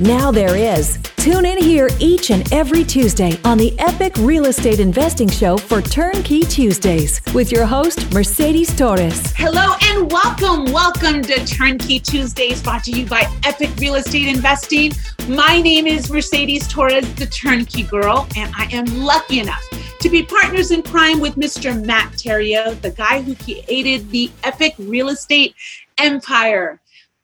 Now 0.00 0.30
there 0.30 0.56
is. 0.56 0.98
Tune 1.16 1.44
in 1.44 1.58
here 1.58 1.90
each 1.98 2.30
and 2.30 2.50
every 2.54 2.84
Tuesday 2.84 3.38
on 3.44 3.58
the 3.58 3.78
Epic 3.78 4.14
Real 4.20 4.46
Estate 4.46 4.80
Investing 4.80 5.28
Show 5.28 5.58
for 5.58 5.82
Turnkey 5.82 6.40
Tuesdays 6.40 7.20
with 7.34 7.52
your 7.52 7.66
host, 7.66 8.10
Mercedes 8.10 8.74
Torres. 8.74 9.34
Hello 9.36 9.74
and 9.82 10.10
welcome. 10.10 10.72
Welcome 10.72 11.20
to 11.20 11.44
Turnkey 11.44 12.00
Tuesdays 12.00 12.62
brought 12.62 12.82
to 12.84 12.92
you 12.92 13.04
by 13.04 13.30
Epic 13.44 13.68
Real 13.76 13.96
Estate 13.96 14.34
Investing. 14.34 14.92
My 15.28 15.60
name 15.60 15.86
is 15.86 16.10
Mercedes 16.10 16.66
Torres, 16.66 17.04
the 17.16 17.26
Turnkey 17.26 17.82
Girl, 17.82 18.26
and 18.36 18.50
I 18.56 18.70
am 18.72 18.86
lucky 19.02 19.40
enough 19.40 19.62
to 20.00 20.08
be 20.08 20.22
partners 20.22 20.70
in 20.70 20.82
crime 20.82 21.20
with 21.20 21.34
Mr. 21.34 21.78
Matt 21.84 22.12
Theriault, 22.12 22.80
the 22.80 22.92
guy 22.92 23.20
who 23.20 23.34
created 23.34 24.10
the 24.10 24.30
epic 24.44 24.76
real 24.78 25.10
estate 25.10 25.54
empire. 25.98 26.80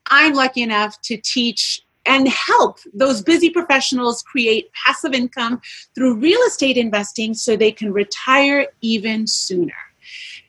I'm 0.09 0.35
lucky 0.35 0.61
enough 0.61 1.01
to 1.03 1.17
teach 1.17 1.81
and 2.07 2.29
help 2.29 2.79
those 2.95 3.23
busy 3.23 3.51
professionals 3.51 4.23
create 4.23 4.71
passive 4.87 5.13
income 5.13 5.61
through 5.95 6.17
real 6.17 6.41
estate 6.47 6.77
investing 6.77 7.35
so 7.35 7.57
they 7.57 7.73
can 7.73 7.93
retire 7.93 8.67
even 8.81 9.27
sooner. 9.27 9.75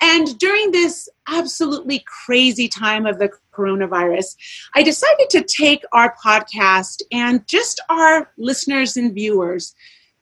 And 0.02 0.38
during 0.38 0.72
this 0.72 1.10
absolutely 1.28 2.04
crazy 2.06 2.68
time 2.68 3.06
of 3.06 3.20
the 3.20 3.32
coronavirus, 3.52 4.36
I 4.76 4.84
decided 4.84 5.30
to 5.32 5.44
take 5.44 5.84
our 5.92 6.16
podcast 6.24 7.02
and 7.12 7.46
just 7.48 7.82
our 7.90 8.32
listeners 8.38 8.98
and 8.98 9.14
viewers 9.14 9.74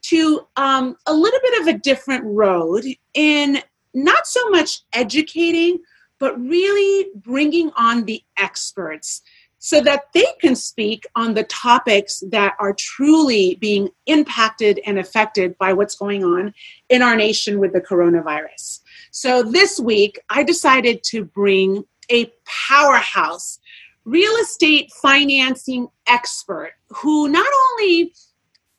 to 0.02 0.46
um, 0.56 0.96
a 1.06 1.12
little 1.12 1.40
bit 1.42 1.60
of 1.60 1.66
a 1.68 1.78
different 1.78 2.24
road 2.24 2.84
in 3.14 3.58
not 3.92 4.26
so 4.26 4.48
much 4.50 4.82
educating, 4.92 5.78
but 6.18 6.38
really 6.40 7.08
bringing 7.16 7.70
on 7.76 8.04
the 8.04 8.22
experts 8.38 9.22
so 9.58 9.80
that 9.80 10.12
they 10.12 10.26
can 10.40 10.54
speak 10.54 11.06
on 11.16 11.34
the 11.34 11.44
topics 11.44 12.22
that 12.30 12.54
are 12.60 12.74
truly 12.74 13.56
being 13.56 13.88
impacted 14.06 14.80
and 14.86 14.98
affected 14.98 15.56
by 15.58 15.72
what's 15.72 15.96
going 15.96 16.24
on 16.24 16.52
in 16.88 17.02
our 17.02 17.16
nation 17.16 17.58
with 17.58 17.72
the 17.72 17.80
coronavirus. 17.80 18.80
So 19.10 19.42
this 19.42 19.80
week, 19.80 20.20
I 20.30 20.42
decided 20.42 21.02
to 21.04 21.24
bring 21.24 21.84
a 22.10 22.32
powerhouse 22.44 23.58
real 24.04 24.34
estate 24.36 24.90
financing 25.02 25.88
expert 26.06 26.72
who 26.90 27.28
not 27.28 27.46
only 27.72 28.14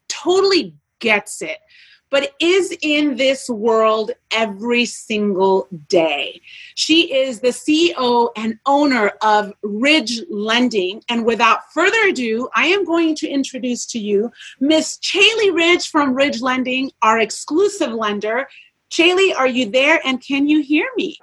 totally 0.08 0.74
gets 1.00 1.42
it, 1.42 1.58
but 2.10 2.34
is 2.40 2.76
in 2.82 3.16
this 3.16 3.50
world 3.50 4.12
every 4.32 4.86
single 4.86 5.68
day. 5.90 6.42
She 6.76 7.14
is 7.14 7.40
the 7.40 7.50
CEO 7.50 8.30
and 8.36 8.58
owner 8.66 9.12
of 9.22 9.54
Ridge 9.64 10.22
Lending. 10.30 11.04
And 11.10 11.26
without 11.26 11.72
further 11.74 11.98
ado, 12.10 12.50
I 12.56 12.68
am 12.68 12.86
going 12.86 13.16
to 13.16 13.28
introduce 13.28 13.86
to 13.88 14.00
you 14.00 14.32
Miss 14.60 15.00
Caeli 15.00 15.52
Ridge 15.52 15.90
from 15.90 16.14
Ridge 16.14 16.42
Lending, 16.42 16.92
our 17.02 17.20
exclusive 17.20 17.92
lender. 17.92 18.48
Caeli, 18.90 19.34
are 19.34 19.48
you 19.48 19.70
there 19.70 20.00
and 20.06 20.26
can 20.26 20.48
you 20.48 20.62
hear 20.62 20.88
me? 20.96 21.18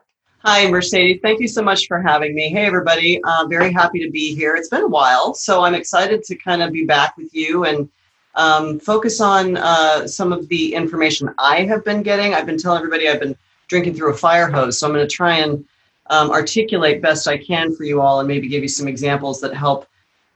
Hi, 0.47 0.71
Mercedes. 0.71 1.21
Thank 1.23 1.41
you 1.41 1.49
so 1.49 1.63
much 1.63 1.87
for 1.87 2.03
having 2.03 2.35
me. 2.35 2.51
Hey, 2.51 2.67
everybody. 2.67 3.19
Uh, 3.25 3.47
very 3.47 3.73
happy 3.73 4.05
to 4.05 4.11
be 4.11 4.35
here. 4.35 4.55
It's 4.57 4.69
been 4.69 4.83
a 4.83 4.89
while, 4.89 5.33
so 5.33 5.63
I'm 5.65 5.75
excited 5.75 6.23
to 6.25 6.37
kind 6.37 6.63
of 6.63 6.71
be 6.71 6.85
back 6.85 7.17
with 7.17 7.35
you 7.35 7.65
and 7.65 7.89
um, 8.37 8.81
focus 8.81 9.21
on 9.21 9.57
uh, 9.57 10.07
some 10.07 10.33
of 10.33 10.49
the 10.49 10.75
information 10.75 11.33
I 11.39 11.63
have 11.63 11.85
been 11.85 12.03
getting. 12.03 12.35
I've 12.35 12.47
been 12.47 12.59
telling 12.59 12.79
everybody 12.79 13.09
I've 13.09 13.21
been 13.21 13.37
drinking 13.69 13.95
through 13.95 14.13
a 14.13 14.17
fire 14.17 14.51
hose, 14.51 14.79
so 14.79 14.87
I'm 14.87 14.93
going 14.93 15.07
to 15.07 15.15
try 15.15 15.39
and 15.39 15.65
um, 16.11 16.31
articulate 16.31 17.01
best 17.01 17.29
I 17.29 17.39
can 17.39 17.75
for 17.75 17.85
you 17.85 18.01
all 18.01 18.21
and 18.21 18.29
maybe 18.29 18.49
give 18.49 18.63
you 18.63 18.69
some 18.69 18.89
examples 18.89 19.41
that 19.41 19.55
help 19.55 19.87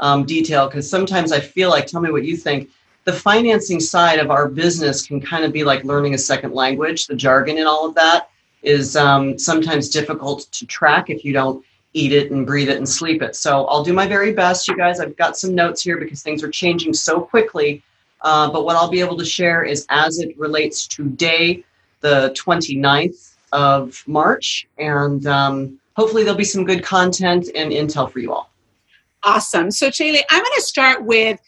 um, 0.01 0.25
detail. 0.25 0.67
Because 0.67 0.89
sometimes 0.89 1.33
I 1.33 1.41
feel 1.41 1.71
like, 1.71 1.87
tell 1.87 2.01
me 2.01 2.11
what 2.11 2.25
you 2.25 2.37
think. 2.37 2.71
The 3.05 3.13
financing 3.13 3.81
side 3.81 4.19
of 4.19 4.31
our 4.31 4.49
business 4.49 5.07
can 5.07 5.21
kind 5.21 5.45
of 5.45 5.53
be 5.53 5.65
like 5.65 5.83
learning 5.85 6.15
a 6.15 6.19
second 6.19 6.53
language. 6.53 7.07
The 7.07 7.17
jargon 7.17 7.59
and 7.59 7.67
all 7.67 7.87
of 7.87 7.95
that 7.95 8.29
is 8.63 8.97
um, 8.97 9.39
sometimes 9.39 9.89
difficult 9.89 10.47
to 10.53 10.67
track 10.67 11.09
if 11.09 11.25
you 11.25 11.33
don't 11.33 11.65
eat 11.95 12.13
it 12.13 12.31
and 12.31 12.47
breathe 12.47 12.69
it 12.69 12.77
and 12.77 12.89
sleep 12.89 13.23
it. 13.23 13.35
So 13.35 13.65
I'll 13.67 13.83
do 13.83 13.93
my 13.93 14.07
very 14.07 14.33
best, 14.33 14.69
you 14.69 14.77
guys. 14.77 15.01
I've 15.01 15.17
got 15.17 15.39
some 15.39 15.55
notes 15.55 15.83
here 15.83 15.97
because 15.97 16.23
things 16.23 16.43
are 16.43 16.51
changing 16.51 16.93
so 16.93 17.21
quickly 17.21 17.83
uh, 18.23 18.51
but 18.51 18.65
what 18.65 18.77
I'll 18.77 18.91
be 18.91 19.01
able 19.01 19.17
to 19.19 19.25
share 19.25 19.63
is 19.63 19.87
as 19.91 20.19
it 20.19 20.39
relates 20.39 20.87
today, 20.87 21.65
the 22.01 22.35
29th 22.37 23.37
of 23.53 24.03
March. 24.07 24.67
And 24.79 25.27
um, 25.27 25.81
hopefully 25.97 26.23
there'll 26.23 26.39
be 26.39 26.45
some 26.45 26.65
good 26.65 26.83
content 26.83 27.49
and 27.55 27.73
intel 27.73 28.11
for 28.11 28.19
you 28.19 28.33
all. 28.33 28.51
Awesome. 29.23 29.71
So, 29.71 29.91
Caeli, 29.91 30.21
I'm 30.31 30.43
going 30.43 30.53
to 30.57 30.63
start 30.63 31.05
with 31.05 31.41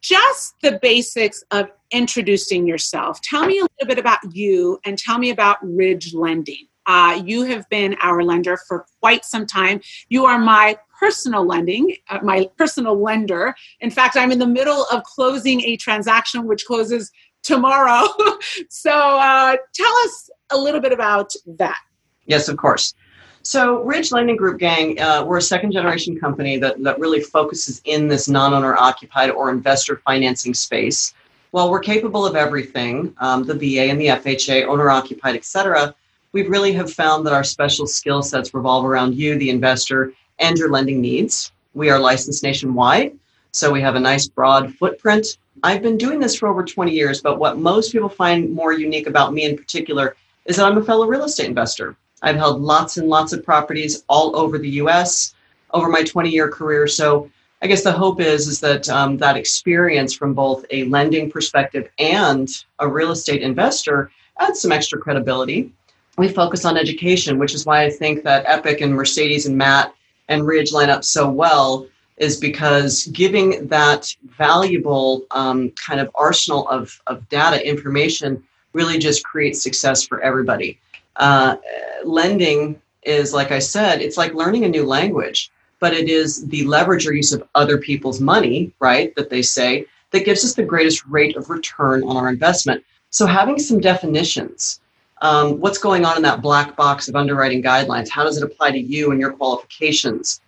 just 0.00 0.54
the 0.62 0.78
basics 0.80 1.42
of 1.50 1.70
introducing 1.90 2.66
yourself. 2.66 3.20
Tell 3.20 3.44
me 3.46 3.58
a 3.58 3.62
little 3.62 3.86
bit 3.86 3.98
about 3.98 4.18
you 4.32 4.78
and 4.84 4.98
tell 4.98 5.18
me 5.18 5.30
about 5.30 5.58
Ridge 5.62 6.14
Lending. 6.14 6.66
Uh, 6.88 7.22
you 7.24 7.44
have 7.44 7.68
been 7.68 7.94
our 8.00 8.22
lender 8.22 8.56
for 8.56 8.86
quite 9.00 9.24
some 9.24 9.46
time. 9.46 9.80
You 10.08 10.24
are 10.24 10.38
my 10.38 10.76
personal 10.98 11.46
lending, 11.46 11.94
uh, 12.08 12.18
my 12.22 12.48
personal 12.56 13.00
lender. 13.00 13.54
In 13.80 13.90
fact, 13.90 14.16
I'm 14.16 14.32
in 14.32 14.38
the 14.38 14.46
middle 14.46 14.86
of 14.90 15.04
closing 15.04 15.60
a 15.60 15.76
transaction 15.76 16.46
which 16.46 16.64
closes 16.64 17.12
tomorrow. 17.42 18.08
so 18.70 18.90
uh, 18.90 19.56
tell 19.74 19.94
us 20.04 20.30
a 20.50 20.56
little 20.56 20.80
bit 20.80 20.92
about 20.92 21.32
that. 21.46 21.78
Yes, 22.26 22.48
of 22.48 22.56
course. 22.56 22.94
So, 23.42 23.82
Ridge 23.82 24.10
Lending 24.12 24.36
Group 24.36 24.58
Gang, 24.58 25.00
uh, 25.00 25.24
we're 25.24 25.38
a 25.38 25.42
second 25.42 25.72
generation 25.72 26.18
company 26.18 26.58
that, 26.58 26.82
that 26.82 26.98
really 26.98 27.20
focuses 27.20 27.80
in 27.84 28.08
this 28.08 28.28
non 28.28 28.52
owner 28.52 28.76
occupied 28.76 29.30
or 29.30 29.50
investor 29.50 30.02
financing 30.04 30.52
space. 30.54 31.14
While 31.52 31.70
we're 31.70 31.80
capable 31.80 32.26
of 32.26 32.36
everything, 32.36 33.14
um, 33.18 33.44
the 33.44 33.54
VA 33.54 33.90
and 33.90 33.98
the 33.98 34.08
FHA, 34.08 34.66
owner 34.66 34.90
occupied, 34.90 35.36
et 35.36 35.46
cetera, 35.46 35.94
we 36.32 36.46
really 36.46 36.72
have 36.72 36.92
found 36.92 37.26
that 37.26 37.32
our 37.32 37.44
special 37.44 37.86
skill 37.86 38.22
sets 38.22 38.54
revolve 38.54 38.84
around 38.84 39.14
you, 39.14 39.38
the 39.38 39.50
investor, 39.50 40.12
and 40.38 40.56
your 40.58 40.70
lending 40.70 41.00
needs. 41.00 41.52
We 41.74 41.90
are 41.90 41.98
licensed 41.98 42.42
nationwide, 42.42 43.16
so 43.52 43.70
we 43.70 43.80
have 43.80 43.94
a 43.94 44.00
nice 44.00 44.28
broad 44.28 44.74
footprint. 44.74 45.38
I've 45.62 45.82
been 45.82 45.98
doing 45.98 46.20
this 46.20 46.36
for 46.36 46.48
over 46.48 46.62
20 46.64 46.92
years, 46.92 47.20
but 47.20 47.38
what 47.38 47.58
most 47.58 47.92
people 47.92 48.08
find 48.08 48.52
more 48.52 48.72
unique 48.72 49.06
about 49.06 49.32
me 49.32 49.44
in 49.44 49.56
particular 49.56 50.16
is 50.44 50.56
that 50.56 50.66
I'm 50.66 50.78
a 50.78 50.82
fellow 50.82 51.06
real 51.06 51.24
estate 51.24 51.46
investor. 51.46 51.96
I've 52.22 52.36
held 52.36 52.60
lots 52.60 52.96
and 52.96 53.08
lots 53.08 53.32
of 53.32 53.44
properties 53.44 54.04
all 54.08 54.36
over 54.36 54.58
the 54.58 54.70
US 54.82 55.34
over 55.72 55.88
my 55.88 56.02
20 56.02 56.30
year 56.30 56.48
career. 56.48 56.86
So 56.86 57.30
I 57.62 57.66
guess 57.66 57.82
the 57.82 57.92
hope 57.92 58.20
is 58.20 58.46
is 58.46 58.60
that 58.60 58.88
um, 58.88 59.16
that 59.18 59.36
experience 59.36 60.14
from 60.14 60.34
both 60.34 60.64
a 60.70 60.84
lending 60.84 61.30
perspective 61.30 61.88
and 61.98 62.48
a 62.78 62.88
real 62.88 63.10
estate 63.10 63.42
investor 63.42 64.10
adds 64.38 64.60
some 64.60 64.72
extra 64.72 64.98
credibility. 64.98 65.72
We 66.18 66.28
focus 66.28 66.64
on 66.64 66.76
education, 66.76 67.38
which 67.38 67.54
is 67.54 67.64
why 67.64 67.84
I 67.84 67.90
think 67.90 68.24
that 68.24 68.44
Epic 68.46 68.80
and 68.80 68.92
Mercedes 68.92 69.46
and 69.46 69.56
Matt 69.56 69.94
and 70.28 70.46
Ridge 70.46 70.72
line 70.72 70.90
up 70.90 71.04
so 71.04 71.30
well. 71.30 71.86
is 72.18 72.36
because 72.36 73.06
giving 73.06 73.66
that 73.68 74.14
valuable 74.36 75.24
um, 75.30 75.70
kind 75.70 76.00
of 76.00 76.10
arsenal 76.14 76.68
of, 76.68 77.00
of 77.06 77.28
data 77.28 77.66
information 77.66 78.42
really 78.72 78.98
just 78.98 79.24
creates 79.24 79.62
success 79.62 80.04
for 80.04 80.20
everybody. 80.20 80.78
Uh, 81.16 81.56
lending 82.04 82.80
is, 83.02 83.32
like 83.32 83.50
I 83.50 83.58
said, 83.58 84.02
it's 84.02 84.16
like 84.16 84.34
learning 84.34 84.64
a 84.64 84.68
new 84.68 84.84
language, 84.84 85.50
but 85.80 85.94
it 85.94 86.08
is 86.08 86.46
the 86.48 86.64
leverage 86.64 87.06
or 87.06 87.14
use 87.14 87.32
of 87.32 87.42
other 87.54 87.78
people's 87.78 88.20
money, 88.20 88.72
right, 88.80 89.14
that 89.16 89.30
they 89.30 89.42
say, 89.42 89.86
that 90.10 90.24
gives 90.24 90.44
us 90.44 90.54
the 90.54 90.62
greatest 90.62 91.04
rate 91.06 91.36
of 91.36 91.50
return 91.50 92.02
on 92.02 92.16
our 92.16 92.28
investment. 92.28 92.82
So 93.10 93.26
having 93.26 93.58
some 93.58 93.80
definitions. 93.80 94.80
Um, 95.20 95.58
what's 95.60 95.78
going 95.78 96.04
on 96.04 96.16
in 96.16 96.22
that 96.22 96.42
black 96.42 96.76
box 96.76 97.08
of 97.08 97.16
underwriting 97.16 97.62
guidelines? 97.62 98.08
How 98.08 98.24
does 98.24 98.36
it 98.36 98.44
apply 98.44 98.70
to 98.72 98.78
you 98.78 99.10
and 99.10 99.20
your 99.20 99.32
qualifications? 99.32 100.40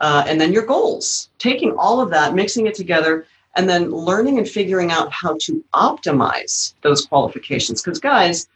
Uh, 0.00 0.24
and 0.26 0.40
then 0.40 0.52
your 0.52 0.64
goals. 0.64 1.30
Taking 1.38 1.72
all 1.76 2.00
of 2.00 2.10
that, 2.10 2.34
mixing 2.34 2.66
it 2.66 2.74
together, 2.74 3.26
and 3.56 3.68
then 3.68 3.90
learning 3.90 4.38
and 4.38 4.48
figuring 4.48 4.90
out 4.90 5.12
how 5.12 5.36
to 5.42 5.64
optimize 5.74 6.74
those 6.82 7.06
qualifications. 7.06 7.82
Because, 7.82 8.00
guys, 8.00 8.48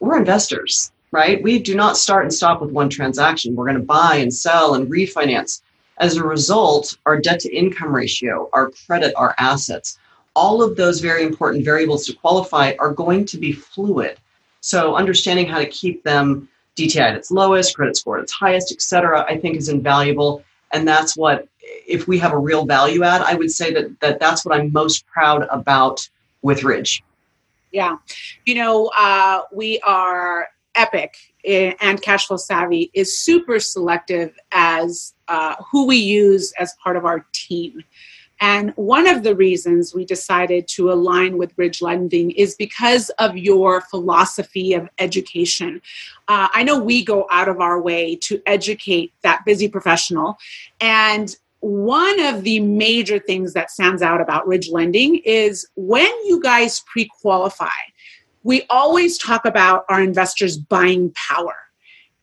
we're 0.00 0.18
investors, 0.18 0.92
right? 1.10 1.42
We 1.42 1.58
do 1.58 1.74
not 1.74 1.96
start 1.96 2.24
and 2.24 2.34
stop 2.34 2.60
with 2.60 2.70
one 2.70 2.88
transaction. 2.88 3.54
We're 3.54 3.66
going 3.66 3.78
to 3.78 3.84
buy 3.84 4.16
and 4.16 4.32
sell 4.32 4.74
and 4.74 4.90
refinance. 4.90 5.62
As 5.98 6.16
a 6.16 6.24
result, 6.24 6.96
our 7.06 7.20
debt 7.20 7.40
to 7.40 7.54
income 7.54 7.94
ratio, 7.94 8.48
our 8.52 8.70
credit, 8.86 9.14
our 9.16 9.34
assets, 9.38 9.98
all 10.34 10.62
of 10.62 10.76
those 10.76 11.00
very 11.00 11.22
important 11.22 11.64
variables 11.64 12.06
to 12.06 12.14
qualify 12.14 12.74
are 12.78 12.92
going 12.92 13.24
to 13.26 13.38
be 13.38 13.52
fluid. 13.52 14.18
So, 14.62 14.94
understanding 14.96 15.46
how 15.46 15.58
to 15.58 15.66
keep 15.66 16.02
them 16.02 16.48
DTI 16.76 17.00
at 17.00 17.14
its 17.14 17.30
lowest, 17.30 17.76
credit 17.76 17.96
score 17.96 18.16
at 18.16 18.24
its 18.24 18.32
highest, 18.32 18.72
et 18.72 18.80
cetera, 18.80 19.24
I 19.28 19.36
think 19.36 19.56
is 19.56 19.68
invaluable. 19.68 20.42
And 20.72 20.88
that's 20.88 21.16
what 21.16 21.48
if 21.86 22.08
we 22.08 22.18
have 22.18 22.32
a 22.32 22.38
real 22.38 22.64
value 22.64 23.02
add, 23.02 23.22
I 23.22 23.34
would 23.34 23.50
say 23.50 23.72
that, 23.74 24.00
that 24.00 24.20
that's 24.20 24.44
what 24.44 24.58
I'm 24.58 24.72
most 24.72 25.06
proud 25.06 25.46
about 25.50 26.08
with 26.42 26.64
Ridge. 26.64 27.02
Yeah. 27.72 27.96
You 28.44 28.54
know, 28.54 28.90
uh, 28.98 29.42
we 29.52 29.80
are 29.80 30.48
Epic 30.74 31.14
eh, 31.44 31.74
and 31.80 32.00
Cashflow 32.00 32.38
Savvy 32.38 32.90
is 32.94 33.18
super 33.18 33.60
selective 33.60 34.34
as 34.52 35.14
uh, 35.28 35.56
who 35.70 35.86
we 35.86 35.96
use 35.96 36.52
as 36.58 36.74
part 36.82 36.96
of 36.96 37.04
our 37.04 37.26
team. 37.32 37.82
And 38.42 38.72
one 38.74 39.06
of 39.06 39.22
the 39.22 39.36
reasons 39.36 39.94
we 39.94 40.04
decided 40.04 40.66
to 40.68 40.90
align 40.90 41.38
with 41.38 41.56
Ridge 41.56 41.80
Lending 41.80 42.32
is 42.32 42.56
because 42.56 43.08
of 43.20 43.36
your 43.36 43.82
philosophy 43.82 44.74
of 44.74 44.88
education. 44.98 45.80
Uh, 46.26 46.48
I 46.52 46.64
know 46.64 46.76
we 46.76 47.04
go 47.04 47.28
out 47.30 47.48
of 47.48 47.60
our 47.60 47.80
way 47.80 48.16
to 48.22 48.42
educate 48.46 49.12
that 49.22 49.44
busy 49.46 49.68
professional. 49.68 50.38
And 50.80 51.36
one 51.60 52.18
of 52.18 52.42
the 52.42 52.58
major 52.58 53.20
things 53.20 53.52
that 53.52 53.70
stands 53.70 54.02
out 54.02 54.20
about 54.20 54.48
Ridge 54.48 54.70
Lending 54.70 55.18
is 55.24 55.64
when 55.76 56.10
you 56.26 56.40
guys 56.42 56.80
pre 56.80 57.08
qualify, 57.20 57.68
we 58.42 58.66
always 58.70 59.18
talk 59.18 59.44
about 59.44 59.84
our 59.88 60.02
investors' 60.02 60.58
buying 60.58 61.12
power. 61.14 61.54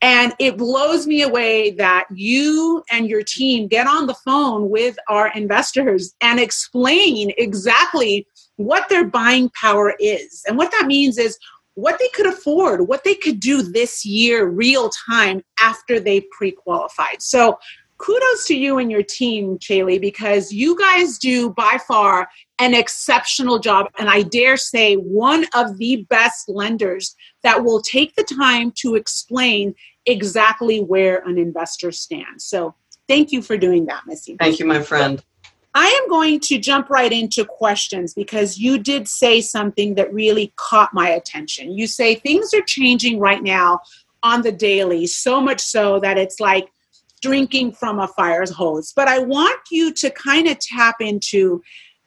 And 0.01 0.33
it 0.39 0.57
blows 0.57 1.05
me 1.07 1.23
away 1.23 1.71
that 1.71 2.05
you 2.13 2.83
and 2.89 3.07
your 3.07 3.21
team 3.21 3.67
get 3.67 3.85
on 3.85 4.07
the 4.07 4.13
phone 4.13 4.69
with 4.69 4.97
our 5.09 5.31
investors 5.33 6.13
and 6.21 6.39
explain 6.39 7.33
exactly 7.37 8.25
what 8.55 8.87
their 8.87 9.05
buying 9.05 9.49
power 9.59 9.93
is. 9.99 10.43
And 10.47 10.57
what 10.57 10.71
that 10.71 10.85
means 10.87 11.17
is 11.17 11.37
what 11.75 11.99
they 11.99 12.09
could 12.09 12.27
afford, 12.27 12.87
what 12.87 13.03
they 13.03 13.15
could 13.15 13.39
do 13.39 13.61
this 13.61 14.05
year, 14.05 14.47
real 14.47 14.89
time, 15.09 15.43
after 15.61 15.99
they 15.99 16.21
pre 16.31 16.51
qualified. 16.51 17.21
So, 17.21 17.57
kudos 17.97 18.45
to 18.47 18.55
you 18.55 18.77
and 18.77 18.89
your 18.89 19.03
team, 19.03 19.57
Caeli, 19.59 19.99
because 19.99 20.51
you 20.51 20.77
guys 20.77 21.17
do 21.17 21.51
by 21.51 21.77
far 21.87 22.29
an 22.59 22.73
exceptional 22.73 23.59
job. 23.59 23.87
And 23.97 24.09
I 24.09 24.23
dare 24.23 24.57
say, 24.57 24.95
one 24.95 25.45
of 25.53 25.77
the 25.77 26.05
best 26.09 26.49
lenders 26.49 27.15
that 27.43 27.63
will 27.63 27.81
take 27.81 28.15
the 28.15 28.23
time 28.23 28.71
to 28.77 28.95
explain 28.95 29.75
exactly 30.05 30.79
where 30.79 31.19
an 31.19 31.37
investor 31.37 31.91
stands. 31.91 32.43
So 32.45 32.75
thank 33.07 33.31
you 33.31 33.41
for 33.41 33.57
doing 33.57 33.85
that, 33.85 34.03
Missy. 34.05 34.35
Thank 34.37 34.59
you, 34.59 34.65
my 34.65 34.81
friend. 34.81 35.23
I 35.75 35.85
am 35.85 36.09
going 36.09 36.39
to 36.41 36.57
jump 36.57 36.89
right 36.89 37.11
into 37.11 37.45
questions 37.45 38.13
because 38.13 38.57
you 38.57 38.79
did 38.79 39.07
say 39.07 39.39
something 39.39 39.95
that 39.95 40.11
really 40.13 40.51
caught 40.55 40.93
my 40.93 41.09
attention. 41.09 41.71
You 41.71 41.85
say 41.85 42.15
things 42.15 42.53
are 42.53 42.61
changing 42.61 43.19
right 43.19 43.43
now 43.43 43.81
on 44.23 44.41
the 44.41 44.51
daily, 44.51 45.05
so 45.07 45.39
much 45.39 45.61
so 45.61 45.99
that 45.99 46.17
it's 46.17 46.39
like 46.39 46.71
drinking 47.21 47.73
from 47.73 47.99
a 47.99 48.07
fire 48.07 48.45
hose. 48.51 48.93
But 48.95 49.07
I 49.07 49.19
want 49.19 49.59
you 49.71 49.93
to 49.93 50.09
kind 50.09 50.47
of 50.47 50.59
tap 50.59 50.95
into 50.99 51.61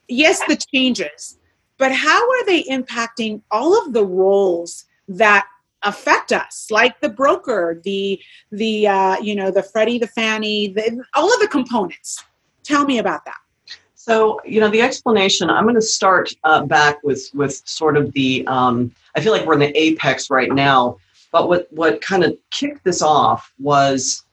yes, 0.07 0.41
the 0.47 0.57
changes, 0.73 1.37
but 1.77 1.91
how 1.91 2.19
are 2.19 2.45
they 2.45 2.63
impacting 2.63 3.41
all 3.49 3.81
of 3.81 3.93
the 3.93 4.05
roles 4.05 4.85
that 5.07 5.47
affect 5.83 6.31
us 6.31 6.67
like 6.71 6.99
the 7.01 7.09
broker 7.09 7.79
the 7.83 8.19
the 8.51 8.87
uh, 8.87 9.17
you 9.19 9.35
know 9.35 9.51
the 9.51 9.63
freddie 9.63 9.99
the 9.99 10.07
fannie 10.07 10.69
the, 10.69 11.03
all 11.13 11.31
of 11.33 11.39
the 11.39 11.47
components. 11.47 12.23
Tell 12.63 12.85
me 12.85 12.97
about 12.99 13.25
that. 13.25 13.37
So 13.95 14.39
you 14.45 14.59
know 14.59 14.69
the 14.69 14.81
explanation 14.81 15.49
i'm 15.49 15.63
going 15.63 15.75
to 15.75 15.81
start 15.81 16.33
uh, 16.43 16.65
back 16.65 17.01
with 17.03 17.29
with 17.33 17.61
sort 17.65 17.95
of 17.95 18.11
the 18.13 18.45
um, 18.47 18.93
i 19.15 19.21
feel 19.21 19.31
like 19.31 19.45
we're 19.45 19.53
in 19.53 19.59
the 19.59 19.77
apex 19.79 20.29
right 20.29 20.51
now 20.51 20.97
but 21.31 21.47
what 21.47 21.71
what 21.71 22.01
kind 22.01 22.23
of 22.23 22.37
kicked 22.51 22.83
this 22.83 23.01
off 23.01 23.53
was 23.59 24.23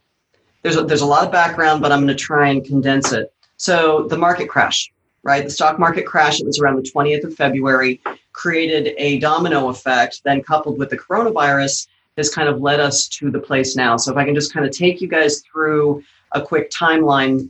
there's 0.62 0.76
a, 0.76 0.82
there's 0.82 1.02
a 1.02 1.06
lot 1.06 1.24
of 1.24 1.30
background 1.30 1.80
but 1.80 1.92
i'm 1.92 2.00
going 2.00 2.08
to 2.08 2.14
try 2.14 2.48
and 2.48 2.64
condense 2.64 3.12
it. 3.12 3.32
So 3.58 4.06
the 4.08 4.18
market 4.18 4.48
crash 4.48 4.90
right? 5.22 5.44
The 5.44 5.50
stock 5.50 5.78
market 5.78 6.06
crash 6.06 6.40
it 6.40 6.46
was 6.46 6.58
around 6.58 6.76
the 6.76 6.90
20th 6.90 7.24
of 7.24 7.34
february 7.34 8.00
created 8.32 8.94
a 8.96 9.18
domino 9.18 9.68
effect, 9.68 10.22
then 10.24 10.42
coupled 10.42 10.78
with 10.78 10.90
the 10.90 10.98
coronavirus, 10.98 11.88
has 12.16 12.32
kind 12.34 12.48
of 12.48 12.60
led 12.60 12.80
us 12.80 13.08
to 13.08 13.30
the 13.30 13.38
place 13.38 13.76
now. 13.76 13.96
So 13.96 14.10
if 14.10 14.16
I 14.16 14.24
can 14.24 14.34
just 14.34 14.52
kind 14.52 14.66
of 14.66 14.72
take 14.72 15.00
you 15.00 15.08
guys 15.08 15.40
through 15.40 16.02
a 16.32 16.42
quick 16.42 16.70
timeline 16.70 17.48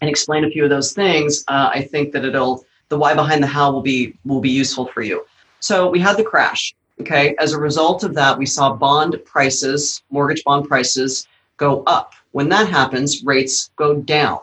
and 0.00 0.10
explain 0.10 0.44
a 0.44 0.50
few 0.50 0.64
of 0.64 0.70
those 0.70 0.92
things, 0.92 1.44
uh, 1.48 1.70
I 1.72 1.82
think 1.82 2.12
that 2.12 2.24
it'll 2.24 2.64
the 2.90 2.98
why 2.98 3.14
behind 3.14 3.42
the 3.42 3.46
how 3.46 3.72
will 3.72 3.82
be 3.82 4.16
will 4.24 4.40
be 4.40 4.50
useful 4.50 4.86
for 4.86 5.02
you. 5.02 5.26
So 5.60 5.90
we 5.90 5.98
had 5.98 6.16
the 6.16 6.24
crash. 6.24 6.74
Okay, 7.00 7.34
as 7.40 7.52
a 7.52 7.58
result 7.58 8.04
of 8.04 8.14
that, 8.14 8.38
we 8.38 8.46
saw 8.46 8.72
bond 8.72 9.20
prices, 9.24 10.04
mortgage 10.10 10.44
bond 10.44 10.68
prices, 10.68 11.26
go 11.56 11.82
up. 11.86 12.12
When 12.30 12.48
that 12.50 12.68
happens, 12.68 13.24
rates 13.24 13.70
go 13.76 13.96
down 13.96 14.40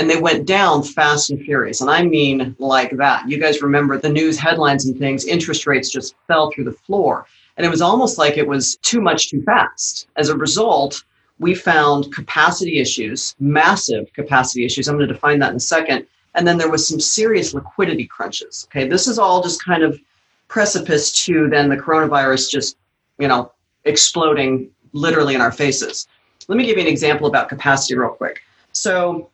and 0.00 0.08
they 0.08 0.18
went 0.18 0.46
down 0.46 0.82
fast 0.82 1.28
and 1.28 1.42
furious. 1.42 1.82
And 1.82 1.90
I 1.90 2.02
mean 2.02 2.56
like 2.58 2.96
that. 2.96 3.28
You 3.28 3.36
guys 3.36 3.60
remember 3.60 3.98
the 3.98 4.08
news 4.08 4.38
headlines 4.38 4.86
and 4.86 4.98
things, 4.98 5.26
interest 5.26 5.66
rates 5.66 5.90
just 5.90 6.14
fell 6.26 6.50
through 6.50 6.64
the 6.64 6.72
floor. 6.72 7.26
And 7.58 7.66
it 7.66 7.68
was 7.68 7.82
almost 7.82 8.16
like 8.16 8.38
it 8.38 8.48
was 8.48 8.76
too 8.76 9.02
much 9.02 9.28
too 9.28 9.42
fast. 9.42 10.08
As 10.16 10.30
a 10.30 10.36
result, 10.36 11.04
we 11.38 11.54
found 11.54 12.14
capacity 12.14 12.78
issues, 12.78 13.36
massive 13.40 14.10
capacity 14.14 14.64
issues. 14.64 14.88
I'm 14.88 14.96
going 14.96 15.06
to 15.06 15.12
define 15.12 15.38
that 15.40 15.50
in 15.50 15.56
a 15.56 15.60
second. 15.60 16.06
And 16.34 16.48
then 16.48 16.56
there 16.56 16.70
was 16.70 16.88
some 16.88 16.98
serious 16.98 17.52
liquidity 17.52 18.06
crunches. 18.06 18.66
Okay, 18.70 18.88
this 18.88 19.06
is 19.06 19.18
all 19.18 19.42
just 19.42 19.62
kind 19.62 19.82
of 19.82 20.00
precipice 20.48 21.12
to 21.26 21.46
then 21.50 21.68
the 21.68 21.76
coronavirus 21.76 22.50
just, 22.50 22.78
you 23.18 23.28
know, 23.28 23.52
exploding 23.84 24.70
literally 24.92 25.34
in 25.34 25.42
our 25.42 25.52
faces. 25.52 26.08
Let 26.48 26.56
me 26.56 26.64
give 26.64 26.78
you 26.78 26.84
an 26.84 26.88
example 26.88 27.26
about 27.26 27.50
capacity 27.50 27.96
real 27.96 28.08
quick. 28.08 28.40
So 28.72 29.28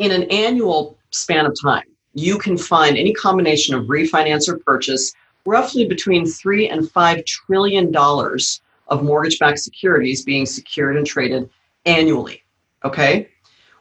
in 0.00 0.10
an 0.10 0.24
annual 0.30 0.98
span 1.10 1.46
of 1.46 1.54
time, 1.62 1.84
you 2.14 2.38
can 2.38 2.56
find 2.56 2.96
any 2.96 3.12
combination 3.12 3.74
of 3.74 3.84
refinance 3.84 4.48
or 4.48 4.58
purchase 4.58 5.12
roughly 5.44 5.86
between 5.86 6.26
three 6.26 6.68
and 6.68 6.90
five 6.90 7.24
trillion 7.26 7.92
dollars 7.92 8.60
of 8.88 9.04
mortgage-backed 9.04 9.58
securities 9.58 10.24
being 10.24 10.46
secured 10.46 10.96
and 10.96 11.06
traded 11.06 11.48
annually. 11.84 12.42
Okay? 12.84 13.28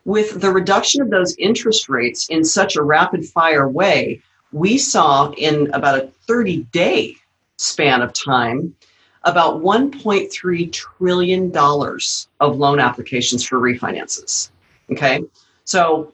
With 0.05 0.41
the 0.41 0.51
reduction 0.51 1.01
of 1.01 1.09
those 1.09 1.35
interest 1.37 1.89
rates 1.89 2.27
in 2.29 2.43
such 2.43 2.75
a 2.75 2.83
rapid 2.83 3.25
fire 3.25 3.67
way, 3.67 4.21
we 4.51 4.77
saw 4.77 5.31
in 5.31 5.71
about 5.73 5.99
a 5.99 6.11
30 6.27 6.63
day 6.71 7.15
span 7.57 8.01
of 8.01 8.13
time 8.13 8.75
about 9.23 9.61
$1.3 9.61 10.71
trillion 10.71 11.57
of 12.39 12.57
loan 12.57 12.79
applications 12.79 13.45
for 13.45 13.59
refinances. 13.59 14.49
Okay? 14.91 15.21
So 15.69 16.13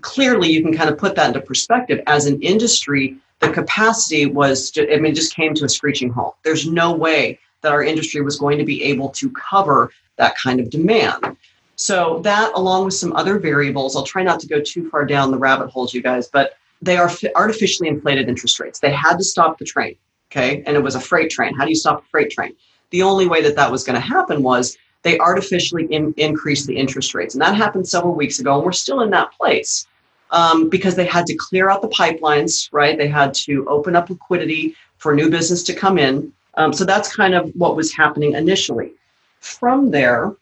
clearly, 0.00 0.50
you 0.50 0.60
can 0.60 0.76
kind 0.76 0.90
of 0.90 0.98
put 0.98 1.14
that 1.14 1.28
into 1.28 1.40
perspective. 1.40 2.02
As 2.08 2.26
an 2.26 2.42
industry, 2.42 3.16
the 3.38 3.48
capacity 3.48 4.26
was, 4.26 4.72
just, 4.72 4.88
I 4.92 4.96
mean, 4.96 5.14
just 5.14 5.36
came 5.36 5.54
to 5.54 5.64
a 5.64 5.68
screeching 5.68 6.10
halt. 6.10 6.34
There's 6.42 6.66
no 6.66 6.92
way 6.92 7.38
that 7.62 7.70
our 7.70 7.84
industry 7.84 8.22
was 8.22 8.40
going 8.40 8.58
to 8.58 8.64
be 8.64 8.82
able 8.82 9.10
to 9.10 9.30
cover 9.30 9.92
that 10.16 10.36
kind 10.36 10.58
of 10.58 10.68
demand. 10.68 11.36
So 11.76 12.18
that, 12.24 12.50
along 12.56 12.86
with 12.86 12.94
some 12.94 13.12
other 13.12 13.38
variables, 13.38 13.94
I'll 13.94 14.02
try 14.02 14.24
not 14.24 14.40
to 14.40 14.48
go 14.48 14.60
too 14.60 14.90
far 14.90 15.06
down 15.06 15.30
the 15.30 15.38
rabbit 15.38 15.70
holes, 15.70 15.94
you 15.94 16.02
guys, 16.02 16.26
but 16.26 16.54
they 16.82 16.96
are 16.96 17.08
artificially 17.36 17.88
inflated 17.88 18.28
interest 18.28 18.58
rates. 18.58 18.80
They 18.80 18.90
had 18.90 19.16
to 19.18 19.22
stop 19.22 19.58
the 19.58 19.64
train, 19.64 19.94
okay? 20.32 20.64
And 20.66 20.76
it 20.76 20.82
was 20.82 20.96
a 20.96 21.00
freight 21.00 21.30
train. 21.30 21.54
How 21.54 21.62
do 21.62 21.70
you 21.70 21.76
stop 21.76 22.02
a 22.02 22.06
freight 22.08 22.32
train? 22.32 22.56
The 22.90 23.02
only 23.02 23.28
way 23.28 23.42
that 23.42 23.54
that 23.54 23.70
was 23.70 23.84
going 23.84 23.94
to 23.94 24.00
happen 24.00 24.42
was 24.42 24.76
they 25.02 25.18
artificially 25.18 25.86
in, 25.86 26.12
increase 26.16 26.66
the 26.66 26.76
interest 26.76 27.14
rates. 27.14 27.34
And 27.34 27.42
that 27.42 27.54
happened 27.54 27.88
several 27.88 28.14
weeks 28.14 28.38
ago, 28.40 28.56
and 28.56 28.64
we're 28.64 28.72
still 28.72 29.00
in 29.02 29.10
that 29.10 29.32
place. 29.32 29.86
um, 30.30 30.68
because 30.68 30.94
they 30.94 31.06
had 31.06 31.26
to 31.26 31.34
clear 31.34 31.70
out 31.70 31.82
the 31.82 31.88
pipelines, 31.88 32.68
right? 32.72 32.98
They 32.98 33.08
had 33.08 33.34
to 33.34 33.66
open 33.68 33.96
up 33.96 34.10
liquidity 34.10 34.74
for 34.98 35.14
new 35.14 35.30
business 35.30 35.62
to 35.64 35.74
come 35.74 35.98
in. 35.98 36.32
Um, 36.54 36.72
so 36.72 36.84
that's 36.84 37.14
kind 37.14 37.34
of 37.34 37.50
what 37.54 37.76
was 37.76 37.92
happening 37.92 38.34
initially. 38.34 38.92
From 39.40 39.90
there, 39.90 40.34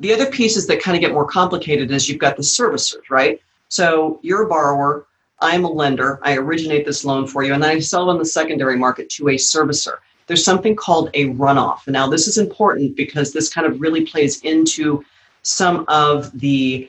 the 0.00 0.12
other 0.12 0.26
pieces 0.26 0.66
that 0.66 0.82
kind 0.82 0.96
of 0.96 1.00
get 1.00 1.12
more 1.12 1.26
complicated 1.26 1.90
is 1.90 2.08
you've 2.08 2.18
got 2.18 2.36
the 2.36 2.42
servicers, 2.42 3.08
right? 3.10 3.40
So 3.68 4.18
you're 4.22 4.42
a 4.42 4.48
borrower, 4.48 5.06
I'm 5.40 5.64
a 5.64 5.70
lender, 5.70 6.18
I 6.22 6.36
originate 6.36 6.84
this 6.84 7.04
loan 7.04 7.26
for 7.26 7.44
you, 7.44 7.54
and 7.54 7.62
then 7.62 7.70
I 7.70 7.78
sell 7.78 8.08
it 8.08 8.12
on 8.12 8.18
the 8.18 8.24
secondary 8.24 8.76
market 8.76 9.08
to 9.10 9.28
a 9.28 9.34
servicer. 9.34 9.98
There's 10.30 10.44
something 10.44 10.76
called 10.76 11.10
a 11.14 11.30
runoff. 11.30 11.88
Now, 11.88 12.06
this 12.06 12.28
is 12.28 12.38
important 12.38 12.94
because 12.94 13.32
this 13.32 13.52
kind 13.52 13.66
of 13.66 13.80
really 13.80 14.06
plays 14.06 14.40
into 14.42 15.04
some 15.42 15.84
of 15.88 16.30
the 16.38 16.88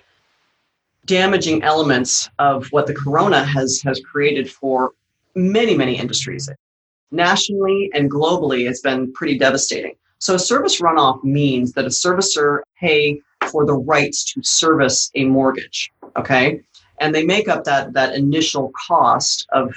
damaging 1.07 1.63
elements 1.63 2.29
of 2.38 2.67
what 2.67 2.86
the 2.86 2.93
corona 2.93 3.43
has 3.43 3.81
has 3.83 4.00
created 4.01 4.48
for 4.51 4.91
many 5.33 5.75
many 5.75 5.98
industries. 5.98 6.48
Nationally 7.10 7.89
and 7.95 8.12
globally 8.12 8.69
it's 8.69 8.81
been 8.81 9.12
pretty 9.13 9.39
devastating. 9.39 9.95
So 10.19 10.36
a 10.36 10.39
service 10.39 10.79
runoff 10.79 11.24
means 11.24 11.71
that 11.71 11.86
a 11.86 11.89
servicer 12.03 12.60
pay 12.79 13.19
for 13.50 13.65
the 13.65 13.74
rights 13.74 14.24
to 14.33 14.43
service 14.43 15.10
a 15.15 15.24
mortgage 15.24 15.91
okay? 16.15 16.62
And 17.00 17.15
they 17.15 17.25
make 17.25 17.48
up 17.48 17.63
that 17.63 17.93
that 17.93 18.13
initial 18.13 18.71
cost 18.88 19.48
of 19.51 19.74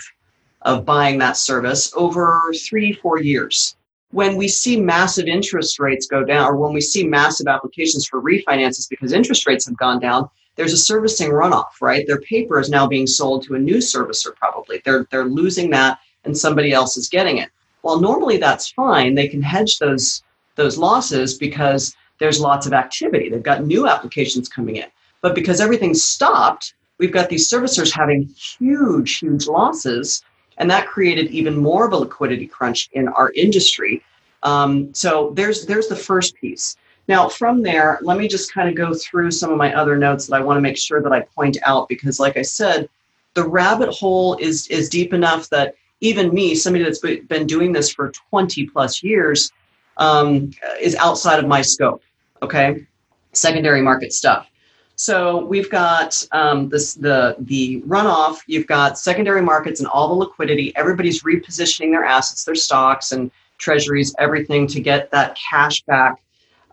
of 0.65 0.85
buying 0.85 1.19
that 1.19 1.37
service 1.37 1.93
over 1.95 2.53
three 2.67 2.93
four 2.93 3.21
years 3.21 3.77
when 4.11 4.37
we 4.37 4.47
see 4.47 4.81
massive 4.81 5.27
interest 5.27 5.81
rates 5.81 6.07
go 6.07 6.25
down 6.25 6.47
or 6.47 6.57
when 6.57 6.73
we 6.73 6.81
see 6.81 7.07
massive 7.07 7.49
applications 7.49 8.07
for 8.07 8.23
refinances 8.23 8.89
because 8.89 9.13
interest 9.13 9.47
rates 9.47 9.67
have 9.67 9.77
gone 9.77 9.99
down 10.01 10.29
there's 10.57 10.73
a 10.73 10.79
servicing 10.79 11.31
runoff, 11.31 11.81
right? 11.81 12.07
Their 12.07 12.21
paper 12.21 12.61
is 12.61 12.71
now 12.71 12.87
being 12.87 13.07
sold 13.07 13.43
to 13.45 13.55
a 13.55 13.59
new 13.59 13.79
servicer, 13.79 14.35
probably. 14.35 14.81
They're, 14.85 15.07
they're 15.11 15.25
losing 15.25 15.71
that 15.71 15.99
and 16.25 16.37
somebody 16.37 16.73
else 16.73 16.97
is 16.97 17.09
getting 17.09 17.39
it. 17.39 17.51
Well, 17.83 18.01
normally 18.01 18.39
that's 18.39 18.71
fine. 18.71 19.15
They 19.15 19.29
can 19.29 19.43
hedge 19.43 19.79
those, 19.79 20.23
those 20.55 20.79
losses 20.79 21.37
because 21.37 21.95
there's 22.19 22.41
lots 22.41 22.67
of 22.67 22.73
activity. 22.73 23.29
They've 23.29 23.43
got 23.43 23.65
new 23.65 23.89
applications 23.89 24.49
coming 24.49 24.77
in. 24.77 24.87
But 25.21 25.35
because 25.35 25.61
everything's 25.61 26.05
stopped, 26.05 26.75
we've 26.99 27.13
got 27.13 27.29
these 27.29 27.51
servicers 27.51 27.93
having 27.93 28.29
huge, 28.59 29.19
huge 29.19 29.47
losses. 29.47 30.23
And 30.59 30.71
that 30.71 30.87
created 30.87 31.31
even 31.31 31.57
more 31.57 31.87
of 31.87 31.93
a 31.93 31.97
liquidity 31.97 32.47
crunch 32.47 32.89
in 32.93 33.09
our 33.09 33.33
industry. 33.33 34.03
Um, 34.43 34.93
so 34.95 35.33
there's 35.35 35.67
there's 35.67 35.89
the 35.89 35.97
first 35.97 36.35
piece. 36.37 36.77
Now, 37.07 37.29
from 37.29 37.63
there, 37.63 37.99
let 38.03 38.17
me 38.17 38.29
just 38.29 38.53
kind 38.53 38.69
of 38.69 38.75
go 38.75 38.95
through 38.95 39.31
some 39.31 39.51
of 39.51 39.59
my 39.59 39.75
other 39.75 39.97
notes 39.97 40.27
that 40.27 40.37
I 40.37 40.41
want 40.41 40.57
to 40.57 40.63
make 40.63 40.79
sure 40.79 41.03
that 41.03 41.13
I 41.13 41.21
point 41.21 41.59
out 41.65 41.89
because, 41.89 42.19
like 42.19 42.37
I 42.37 42.43
said, 42.43 42.89
the 43.35 43.47
rabbit 43.47 43.91
hole 43.91 44.37
is 44.37 44.67
is 44.69 44.89
deep 44.89 45.13
enough 45.13 45.51
that 45.51 45.75
even 46.01 46.33
me, 46.35 46.55
somebody 46.55 46.85
that's 46.85 47.01
been 47.01 47.47
doing 47.47 47.73
this 47.73 47.91
for 47.91 48.11
20 48.31 48.67
plus 48.67 49.03
years, 49.03 49.51
um, 49.97 50.51
is 50.81 50.95
outside 50.97 51.39
of 51.39 51.47
my 51.47 51.63
scope. 51.63 52.03
Okay, 52.43 52.87
secondary 53.33 53.83
market 53.83 54.13
stuff. 54.13 54.49
So 54.97 55.45
we've 55.45 55.71
got 55.71 56.23
um, 56.33 56.69
this 56.69 56.95
the 56.95 57.37
the 57.41 57.83
runoff. 57.83 58.39
You've 58.47 58.67
got 58.67 58.99
secondary 58.99 59.43
markets 59.43 59.81
and 59.81 59.89
all 59.89 60.09
the 60.09 60.15
liquidity. 60.15 60.75
Everybody's 60.77 61.23
repositioning 61.23 61.91
their 61.91 62.05
assets, 62.05 62.45
their 62.45 62.55
stocks 62.55 63.13
and 63.13 63.31
treasuries, 63.59 64.15
everything 64.19 64.67
to 64.69 64.81
get 64.81 65.11
that 65.11 65.37
cash 65.51 65.83
back 65.83 66.21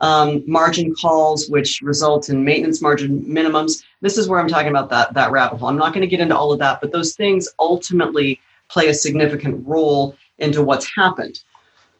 um, 0.02 0.44
margin 0.48 0.94
calls, 0.96 1.48
which 1.50 1.82
result 1.82 2.30
in 2.30 2.44
maintenance 2.44 2.82
margin 2.82 3.24
minimums. 3.24 3.84
This 4.02 4.18
is 4.18 4.28
where 4.28 4.40
I'm 4.40 4.48
talking 4.48 4.70
about 4.70 4.90
that, 4.90 5.14
that 5.14 5.32
rabbit 5.32 5.58
hole. 5.58 5.70
I'm 5.70 5.78
not 5.78 5.94
going 5.94 6.02
to 6.02 6.08
get 6.08 6.20
into 6.20 6.36
all 6.36 6.52
of 6.52 6.60
that, 6.60 6.82
but 6.82 6.92
those 6.92 7.16
things 7.16 7.48
ultimately 7.60 8.42
play 8.68 8.90
a 8.90 8.94
significant 8.94 9.66
role 9.66 10.16
into 10.40 10.64
what's 10.64 10.90
happened. 10.96 11.44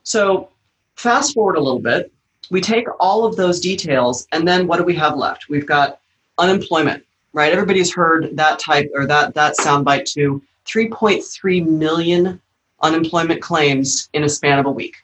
So, 0.04 0.50
fast 0.96 1.34
forward 1.34 1.58
a 1.58 1.62
little 1.62 1.80
bit, 1.80 2.12
we 2.50 2.60
take 2.60 2.88
all 3.00 3.24
of 3.24 3.36
those 3.36 3.60
details, 3.60 4.28
and 4.32 4.48
then 4.48 4.68
what 4.68 4.78
do 4.78 4.84
we 4.84 4.96
have 4.96 5.16
left? 5.16 5.48
We've 5.48 5.66
got 5.66 6.01
unemployment, 6.42 7.06
right? 7.32 7.54
Everybody's 7.54 7.94
heard 7.94 8.36
that 8.36 8.60
type 8.60 8.92
or 8.94 9.06
that 9.06 9.34
that 9.36 9.56
soundbite 9.58 10.06
too. 10.06 10.42
3.3 10.66 11.66
million 11.66 12.42
unemployment 12.82 13.42
claims 13.42 14.10
in 14.14 14.24
a 14.24 14.30
span 14.30 14.60
of 14.60 14.66
a 14.66 14.72
week. 14.72 14.96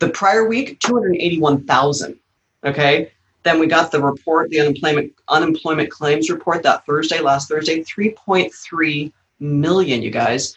The 0.00 0.10
prior 0.10 0.46
week, 0.46 0.80
281,000. 0.80 2.18
Okay. 2.64 3.10
Then 3.44 3.58
we 3.58 3.66
got 3.66 3.92
the 3.92 4.02
report, 4.02 4.50
the 4.50 4.60
unemployment 4.60 5.12
unemployment 5.28 5.90
claims 5.90 6.30
report 6.30 6.62
that 6.62 6.84
Thursday, 6.86 7.20
last 7.20 7.48
Thursday, 7.48 7.84
3.3 7.84 9.12
million, 9.38 10.02
you 10.02 10.10
guys. 10.10 10.56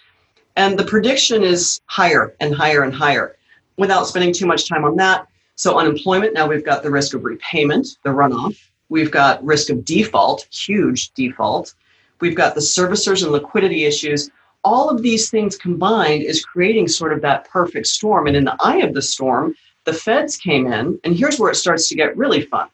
And 0.55 0.79
the 0.79 0.85
prediction 0.85 1.43
is 1.43 1.81
higher 1.85 2.35
and 2.39 2.55
higher 2.55 2.83
and 2.83 2.93
higher. 2.93 3.35
Without 3.77 4.07
spending 4.07 4.33
too 4.33 4.47
much 4.47 4.67
time 4.67 4.85
on 4.85 4.95
that, 4.95 5.27
so 5.55 5.77
unemployment, 5.77 6.33
now 6.33 6.47
we've 6.47 6.65
got 6.65 6.81
the 6.81 6.89
risk 6.89 7.13
of 7.13 7.23
repayment, 7.23 7.97
the 8.03 8.09
runoff. 8.09 8.57
We've 8.89 9.11
got 9.11 9.43
risk 9.43 9.69
of 9.69 9.83
default, 9.83 10.47
huge 10.51 11.11
default. 11.13 11.73
We've 12.21 12.35
got 12.35 12.55
the 12.55 12.61
servicers 12.61 13.23
and 13.23 13.31
liquidity 13.31 13.85
issues. 13.85 14.29
All 14.63 14.89
of 14.89 15.01
these 15.01 15.29
things 15.29 15.55
combined 15.55 16.23
is 16.23 16.43
creating 16.45 16.87
sort 16.87 17.13
of 17.13 17.21
that 17.21 17.49
perfect 17.49 17.87
storm. 17.87 18.27
And 18.27 18.35
in 18.35 18.45
the 18.45 18.57
eye 18.59 18.77
of 18.77 18.93
the 18.93 19.01
storm, 19.01 19.55
the 19.85 19.93
feds 19.93 20.35
came 20.35 20.67
in, 20.67 20.99
and 21.03 21.15
here's 21.15 21.39
where 21.39 21.51
it 21.51 21.55
starts 21.55 21.87
to 21.87 21.95
get 21.95 22.17
really 22.17 22.41
fun. 22.41 22.67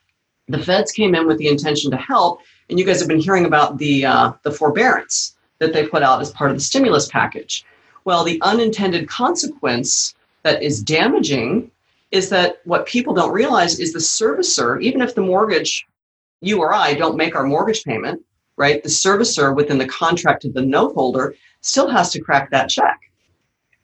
The 0.48 0.58
feds 0.58 0.92
came 0.92 1.14
in 1.14 1.28
with 1.28 1.38
the 1.38 1.48
intention 1.48 1.92
to 1.92 1.98
help, 1.98 2.42
and 2.70 2.80
you 2.80 2.86
guys 2.86 3.00
have 3.00 3.08
been 3.08 3.20
hearing 3.20 3.46
about 3.46 3.78
the 3.78 4.06
uh, 4.06 4.34
the 4.42 4.52
forbearance 4.52 5.36
that 5.60 5.74
they 5.74 5.88
put 5.88 6.04
out 6.04 6.22
as 6.22 6.32
part 6.32 6.50
of 6.52 6.58
the 6.58 6.64
stimulus 6.64 7.08
package. 7.08 7.66
Well, 8.04 8.24
the 8.24 8.42
unintended 8.42 9.08
consequence 9.08 10.16
that 10.42 10.62
is 10.62 10.82
damaging 10.82 11.72
is 12.12 12.30
that 12.30 12.62
what 12.66 12.86
people 12.86 13.14
don't 13.14 13.32
realize 13.32 13.80
is 13.80 13.94
the 13.94 14.00
servicer, 14.00 14.82
even 14.82 15.02
if 15.02 15.16
the 15.16 15.22
mortgage, 15.22 15.88
you 16.44 16.60
or 16.60 16.74
I 16.74 16.94
don't 16.94 17.18
make 17.18 17.36
our 17.36 17.46
mortgage 17.46 17.84
payment, 17.84 18.22
right? 18.58 18.84
The 18.84 18.90
servicer 18.90 19.56
within 19.56 19.78
the 19.78 19.88
contract 19.88 20.46
of 20.46 20.54
the 20.54 20.62
note 20.62 20.94
holder 20.94 21.36
still 21.62 21.90
has 21.90 22.12
to 22.12 22.22
crack 22.22 22.52
that 22.52 22.70
check. 22.70 23.00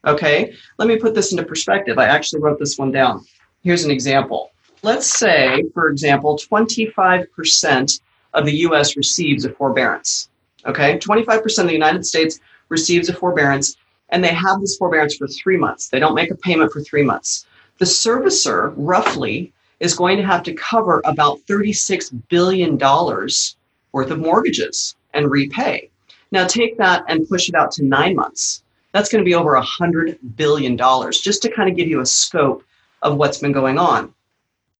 Okay, 0.05 0.53
let 0.77 0.87
me 0.87 0.97
put 0.97 1.13
this 1.13 1.31
into 1.31 1.43
perspective. 1.43 1.97
I 1.97 2.05
actually 2.05 2.41
wrote 2.41 2.59
this 2.59 2.77
one 2.77 2.91
down. 2.91 3.25
Here's 3.63 3.83
an 3.83 3.91
example. 3.91 4.51
Let's 4.81 5.07
say, 5.07 5.63
for 5.73 5.89
example, 5.89 6.37
25% 6.37 8.01
of 8.33 8.45
the 8.45 8.57
US 8.67 8.95
receives 8.95 9.45
a 9.45 9.51
forbearance. 9.51 10.29
Okay, 10.65 10.97
25% 10.97 11.59
of 11.59 11.67
the 11.67 11.73
United 11.73 12.05
States 12.05 12.39
receives 12.69 13.09
a 13.09 13.13
forbearance, 13.13 13.77
and 14.09 14.23
they 14.23 14.33
have 14.33 14.61
this 14.61 14.77
forbearance 14.77 15.15
for 15.15 15.27
three 15.27 15.57
months. 15.57 15.89
They 15.89 15.99
don't 15.99 16.15
make 16.15 16.31
a 16.31 16.35
payment 16.35 16.71
for 16.71 16.81
three 16.81 17.03
months. 17.03 17.45
The 17.77 17.85
servicer, 17.85 18.73
roughly, 18.75 19.53
is 19.79 19.95
going 19.95 20.17
to 20.17 20.25
have 20.25 20.43
to 20.43 20.53
cover 20.53 21.01
about 21.05 21.39
$36 21.47 22.21
billion 22.29 22.77
worth 22.77 24.11
of 24.11 24.19
mortgages 24.19 24.95
and 25.13 25.31
repay. 25.31 25.89
Now, 26.31 26.45
take 26.45 26.77
that 26.77 27.03
and 27.07 27.27
push 27.27 27.49
it 27.49 27.55
out 27.55 27.71
to 27.73 27.83
nine 27.83 28.15
months 28.15 28.63
that's 28.91 29.09
going 29.09 29.23
to 29.23 29.25
be 29.25 29.35
over 29.35 29.59
$100 29.59 30.17
billion, 30.35 30.77
just 31.11 31.41
to 31.43 31.51
kind 31.51 31.69
of 31.69 31.75
give 31.75 31.87
you 31.87 32.01
a 32.01 32.05
scope 32.05 32.63
of 33.01 33.17
what's 33.17 33.37
been 33.37 33.51
going 33.51 33.77
on. 33.77 34.13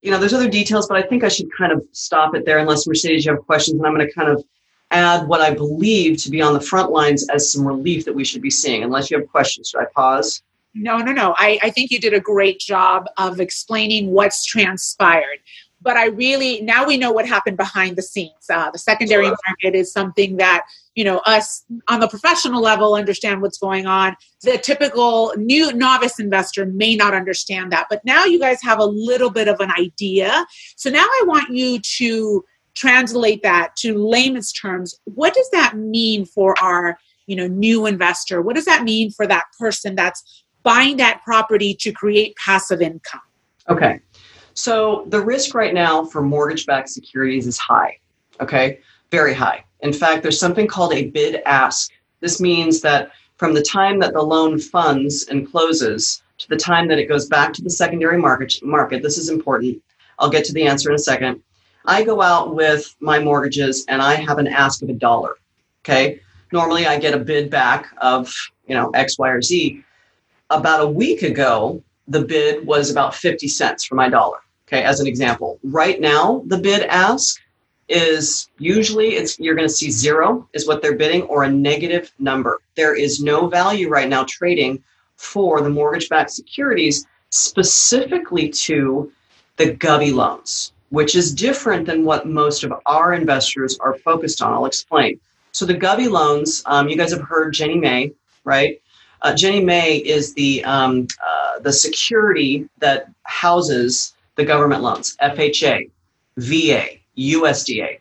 You 0.02 0.12
know, 0.12 0.18
there's 0.18 0.34
other 0.34 0.50
details, 0.50 0.88
but 0.88 0.98
I 0.98 1.08
think 1.08 1.24
I 1.24 1.28
should 1.28 1.50
kind 1.56 1.72
of 1.72 1.84
stop 1.92 2.34
it 2.36 2.46
there 2.46 2.60
unless 2.60 2.88
Mercedes, 2.88 3.26
you 3.26 3.34
have 3.34 3.46
questions, 3.46 3.78
and 3.78 3.86
I'm 3.86 3.94
going 3.94 4.08
to 4.08 4.14
kind 4.14 4.30
of 4.30 4.44
add 4.92 5.28
what 5.28 5.42
I 5.42 5.54
believe 5.54 6.18
to 6.24 6.32
be 6.32 6.42
on 6.42 6.54
the 6.54 6.62
front 6.62 6.92
lines 6.92 7.28
as 7.30 7.52
some 7.52 7.68
relief 7.68 8.06
that 8.06 8.16
we 8.16 8.24
should 8.24 8.42
be 8.42 8.50
seeing. 8.50 8.84
Unless 8.84 9.12
you 9.12 9.20
have 9.20 9.30
questions, 9.30 9.70
should 9.70 9.82
I 9.82 9.86
pause? 9.94 10.42
No, 10.76 10.98
no, 10.98 11.12
no. 11.12 11.36
I, 11.38 11.60
I 11.64 11.70
think 11.72 11.92
you 11.92 12.00
did 12.00 12.14
a 12.14 12.20
great 12.20 12.60
job 12.60 13.06
of 13.18 13.40
explaining 13.40 14.12
what's 14.12 14.46
transpired 14.46 15.40
but 15.82 15.98
I 15.98 16.08
really 16.08 16.62
now 16.62 16.86
we 16.86 16.98
know 16.98 17.12
what 17.12 17.28
happened 17.28 17.58
behind 17.58 17.96
the 17.96 18.02
scenes. 18.02 18.50
Uh, 18.50 18.70
the 18.72 18.78
secondary 18.78 19.26
sure. 19.26 19.38
market 19.48 19.78
is 19.78 19.92
something 19.92 20.38
that 20.38 20.66
you 20.96 21.04
know 21.04 21.20
us 21.20 21.64
on 21.88 22.00
the 22.00 22.08
professional 22.08 22.62
level 22.62 22.96
understand 22.96 23.42
what's 23.42 23.58
going 23.58 23.86
on. 23.86 24.16
The 24.42 24.58
typical 24.58 25.34
new 25.38 25.72
novice 25.74 26.20
investor 26.20 26.66
may 26.66 26.96
not 26.96 27.14
understand 27.14 27.72
that, 27.72 27.88
but 27.90 28.04
now 28.04 28.26
you 28.26 28.40
guys 28.40 28.62
have 28.62 28.80
a 28.80 28.86
little 28.86 29.30
bit 29.30 29.48
of 29.48 29.60
an 29.60 29.72
idea. 29.72 30.46
So 30.76 30.90
now 30.90 31.06
I 31.06 31.24
want 31.26 31.50
you 31.50 31.80
to 31.80 32.44
translate 32.76 33.44
that 33.44 33.76
to 33.78 33.98
layman's 33.98 34.52
terms. 34.52 35.00
What 35.06 35.34
does 35.34 35.50
that 35.52 35.78
mean 35.78 36.26
for 36.26 36.56
our 36.62 36.98
you 37.28 37.36
know 37.36 37.48
new 37.48 37.86
investor? 37.86 38.42
What 38.42 38.56
does 38.56 38.66
that 38.66 38.84
mean 38.84 39.12
for 39.12 39.26
that 39.28 39.46
person 39.58 39.96
that's 39.96 40.44
buying 40.70 40.98
that 40.98 41.22
property 41.24 41.74
to 41.74 41.92
create 41.92 42.36
passive 42.36 42.80
income? 42.80 43.22
Okay. 43.70 44.00
So 44.54 45.06
the 45.08 45.20
risk 45.20 45.56
right 45.56 45.74
now 45.74 46.06
for 46.06 46.22
mortgage 46.22 46.68
backed 46.68 46.90
securities 46.90 47.48
is 47.48 47.58
high, 47.58 47.98
okay? 48.40 48.80
Very 49.10 49.34
high. 49.34 49.66
In 49.80 49.92
fact, 49.92 50.22
there's 50.22 50.40
something 50.40 50.68
called 50.68 50.94
a 50.94 51.10
bid 51.10 51.42
ask. 51.48 51.92
This 52.20 52.40
means 52.40 52.82
that 52.82 53.12
from 53.38 53.56
the 53.56 53.64
time 53.64 53.98
that 54.00 54.14
the 54.14 54.22
loan 54.22 54.60
funds 54.60 55.26
and 55.30 55.50
closes 55.50 56.22
to 56.38 56.48
the 56.50 56.58
time 56.58 56.88
that 56.90 57.00
it 57.00 57.08
goes 57.08 57.28
back 57.28 57.52
to 57.54 57.64
the 57.64 57.70
secondary 57.70 58.20
market, 58.20 58.54
market 58.62 59.02
this 59.02 59.18
is 59.18 59.30
important. 59.30 59.82
I'll 60.20 60.30
get 60.30 60.46
to 60.46 60.54
the 60.54 60.68
answer 60.68 60.90
in 60.90 60.96
a 60.96 61.00
second. 61.00 61.42
I 61.86 62.04
go 62.04 62.22
out 62.22 62.54
with 62.54 62.96
my 63.00 63.18
mortgages 63.18 63.86
and 63.88 64.04
I 64.04 64.16
have 64.16 64.38
an 64.38 64.48
ask 64.48 64.84
of 64.84 64.90
a 64.90 64.94
dollar. 64.94 65.36
Okay. 65.84 66.20
normally 66.52 66.86
I 66.86 67.00
get 67.00 67.16
a 67.16 67.20
bid 67.20 67.50
back 67.50 67.88
of, 67.98 68.32
you 68.68 68.76
know, 68.76 68.92
X, 68.92 69.18
Y, 69.18 69.30
or 69.30 69.42
Z. 69.42 69.84
About 70.50 70.82
a 70.82 70.88
week 70.88 71.22
ago, 71.22 71.82
the 72.08 72.24
bid 72.24 72.66
was 72.66 72.90
about 72.90 73.14
50 73.14 73.48
cents 73.48 73.86
for 73.86 73.96
my 73.96 74.10
dollar. 74.10 74.40
Okay, 74.68 74.84
as 74.84 75.00
an 75.00 75.08
example. 75.08 75.60
Right 75.64 76.00
now, 76.00 76.44
the 76.46 76.58
bid 76.58 76.84
ask 76.84 77.40
is 77.88 78.50
usually 78.60 79.16
it's 79.16 79.40
you're 79.40 79.56
going 79.56 79.68
to 79.68 79.74
see 79.74 79.90
zero 79.90 80.48
is 80.54 80.68
what 80.68 80.82
they're 80.82 80.96
bidding 80.96 81.24
or 81.24 81.44
a 81.44 81.52
negative 81.52 82.12
number. 82.20 82.62
There 82.76 82.96
is 82.96 83.20
no 83.20 83.48
value 83.48 83.90
right 83.90 84.08
now 84.08 84.26
trading 84.28 84.84
for 85.18 85.62
the 85.62 85.70
mortgage-backed 85.70 86.30
securities 86.30 87.06
specifically 87.32 88.50
to 88.50 89.12
the 89.58 89.74
Govy 89.74 90.14
loans, 90.14 90.72
which 90.90 91.16
is 91.16 91.34
different 91.34 91.86
than 91.86 92.06
what 92.06 92.28
most 92.28 92.64
of 92.64 92.74
our 92.86 93.14
investors 93.14 93.78
are 93.80 93.96
focused 93.96 94.42
on. 94.42 94.54
I'll 94.54 94.66
explain. 94.66 95.20
So 95.52 95.66
the 95.66 95.74
Govy 95.74 96.10
loans, 96.10 96.62
um, 96.68 96.90
you 96.90 96.96
guys 96.96 97.12
have 97.12 97.22
heard 97.22 97.54
Ginnie 97.54 97.80
Mae, 97.80 98.14
right? 98.44 98.80
Uh, 99.22 99.36
Ginnie 99.36 99.64
Mae 99.64 99.98
is 99.98 100.34
the 100.34 100.64
um, 100.64 101.08
uh, 101.26 101.60
the 101.60 101.74
security 101.74 102.70
that 102.80 103.10
houses 103.24 104.16
the 104.36 104.46
government 104.46 104.82
loans, 104.82 105.18
FHA, 105.22 105.90
VA, 106.38 106.86
USDA. 107.18 108.00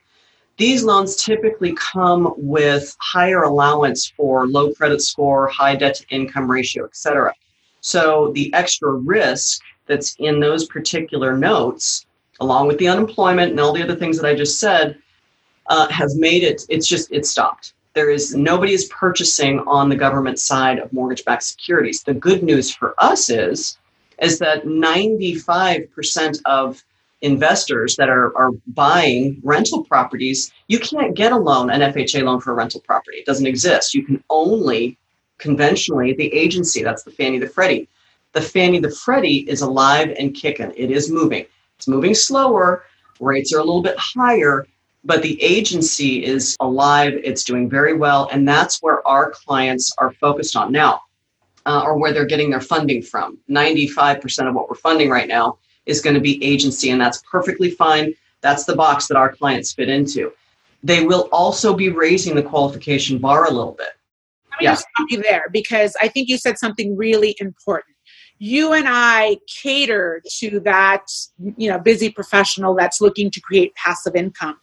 These 0.56 0.82
loans 0.82 1.16
typically 1.16 1.72
come 1.75 2.34
with 2.37 2.96
higher 3.00 3.42
allowance 3.42 4.08
for 4.16 4.46
low 4.46 4.72
credit 4.72 5.00
score, 5.02 5.48
high 5.48 5.76
debt 5.76 5.96
to 5.96 6.06
income 6.10 6.50
ratio, 6.50 6.84
et 6.84 6.96
cetera. 6.96 7.32
So 7.80 8.32
the 8.34 8.52
extra 8.54 8.92
risk 8.92 9.60
that's 9.87 10.16
in 10.18 10.40
those 10.40 10.66
particular 10.66 11.37
notes, 11.37 12.06
along 12.40 12.66
with 12.66 12.78
the 12.78 12.88
unemployment 12.88 13.52
and 13.52 13.60
all 13.60 13.72
the 13.72 13.82
other 13.82 13.94
things 13.94 14.18
that 14.18 14.26
I 14.26 14.34
just 14.34 14.58
said, 14.58 14.98
uh, 15.66 15.88
have 15.88 16.10
made 16.14 16.42
it, 16.42 16.62
it's 16.68 16.88
just, 16.88 17.12
it 17.12 17.25
stopped. 17.25 17.75
There 17.98 18.10
is 18.10 18.32
nobody 18.32 18.74
is 18.74 18.84
purchasing 18.84 19.58
on 19.66 19.88
the 19.88 19.96
government 19.96 20.38
side 20.38 20.78
of 20.78 20.92
mortgage 20.92 21.24
backed 21.24 21.42
securities. 21.42 22.04
The 22.04 22.14
good 22.14 22.44
news 22.44 22.72
for 22.72 22.94
us 22.98 23.28
is, 23.28 23.76
is 24.22 24.38
that 24.38 24.66
95% 24.66 26.40
of 26.44 26.84
investors 27.22 27.96
that 27.96 28.08
are, 28.08 28.38
are 28.38 28.52
buying 28.68 29.40
rental 29.42 29.82
properties, 29.82 30.52
you 30.68 30.78
can't 30.78 31.16
get 31.16 31.32
a 31.32 31.36
loan, 31.36 31.70
an 31.70 31.80
FHA 31.92 32.22
loan 32.22 32.40
for 32.40 32.52
a 32.52 32.54
rental 32.54 32.80
property. 32.82 33.18
It 33.18 33.26
doesn't 33.26 33.48
exist. 33.48 33.94
You 33.94 34.04
can 34.04 34.22
only 34.30 34.96
conventionally 35.38 36.12
the 36.12 36.32
agency, 36.32 36.84
that's 36.84 37.02
the 37.02 37.10
Fannie 37.10 37.40
the 37.40 37.48
Freddie. 37.48 37.88
The 38.30 38.42
Fannie 38.42 38.78
the 38.78 38.92
Freddie 38.92 39.38
is 39.50 39.62
alive 39.62 40.14
and 40.16 40.36
kicking. 40.36 40.72
It 40.76 40.92
is 40.92 41.10
moving. 41.10 41.46
It's 41.76 41.88
moving 41.88 42.14
slower. 42.14 42.84
Rates 43.18 43.52
are 43.52 43.58
a 43.58 43.64
little 43.64 43.82
bit 43.82 43.98
higher, 43.98 44.68
but 45.04 45.22
the 45.22 45.42
agency 45.42 46.24
is 46.24 46.56
alive. 46.60 47.14
It's 47.22 47.44
doing 47.44 47.68
very 47.68 47.94
well. 47.94 48.28
And 48.32 48.46
that's 48.46 48.82
where 48.82 49.06
our 49.06 49.30
clients 49.30 49.92
are 49.98 50.12
focused 50.12 50.56
on 50.56 50.72
now, 50.72 51.02
uh, 51.66 51.82
or 51.84 51.98
where 51.98 52.12
they're 52.12 52.26
getting 52.26 52.50
their 52.50 52.60
funding 52.60 53.02
from. 53.02 53.38
95% 53.48 54.48
of 54.48 54.54
what 54.54 54.68
we're 54.68 54.76
funding 54.76 55.08
right 55.08 55.28
now 55.28 55.58
is 55.86 56.00
going 56.00 56.14
to 56.14 56.20
be 56.20 56.42
agency, 56.44 56.90
and 56.90 57.00
that's 57.00 57.22
perfectly 57.30 57.70
fine. 57.70 58.14
That's 58.40 58.64
the 58.64 58.76
box 58.76 59.08
that 59.08 59.16
our 59.16 59.32
clients 59.32 59.72
fit 59.72 59.88
into. 59.88 60.32
They 60.82 61.04
will 61.04 61.28
also 61.32 61.74
be 61.74 61.88
raising 61.88 62.36
the 62.36 62.42
qualification 62.42 63.18
bar 63.18 63.46
a 63.46 63.50
little 63.50 63.72
bit. 63.72 63.88
Let 64.52 64.60
me 64.60 64.64
yeah. 64.64 64.74
stop 64.74 65.06
you 65.08 65.22
there 65.22 65.46
because 65.52 65.96
I 66.00 66.08
think 66.08 66.28
you 66.28 66.36
said 66.38 66.58
something 66.58 66.96
really 66.96 67.36
important 67.40 67.96
you 68.38 68.73
and 68.73 68.87
I 68.88 69.38
cater 69.47 70.23
to 70.38 70.61
that, 70.61 71.11
you 71.57 71.68
know, 71.68 71.78
busy 71.78 72.09
professional 72.11 72.75
that's 72.75 73.00
looking 73.00 73.30
to 73.33 73.40
create 73.40 73.75
passive 73.75 74.14
income. 74.14 74.59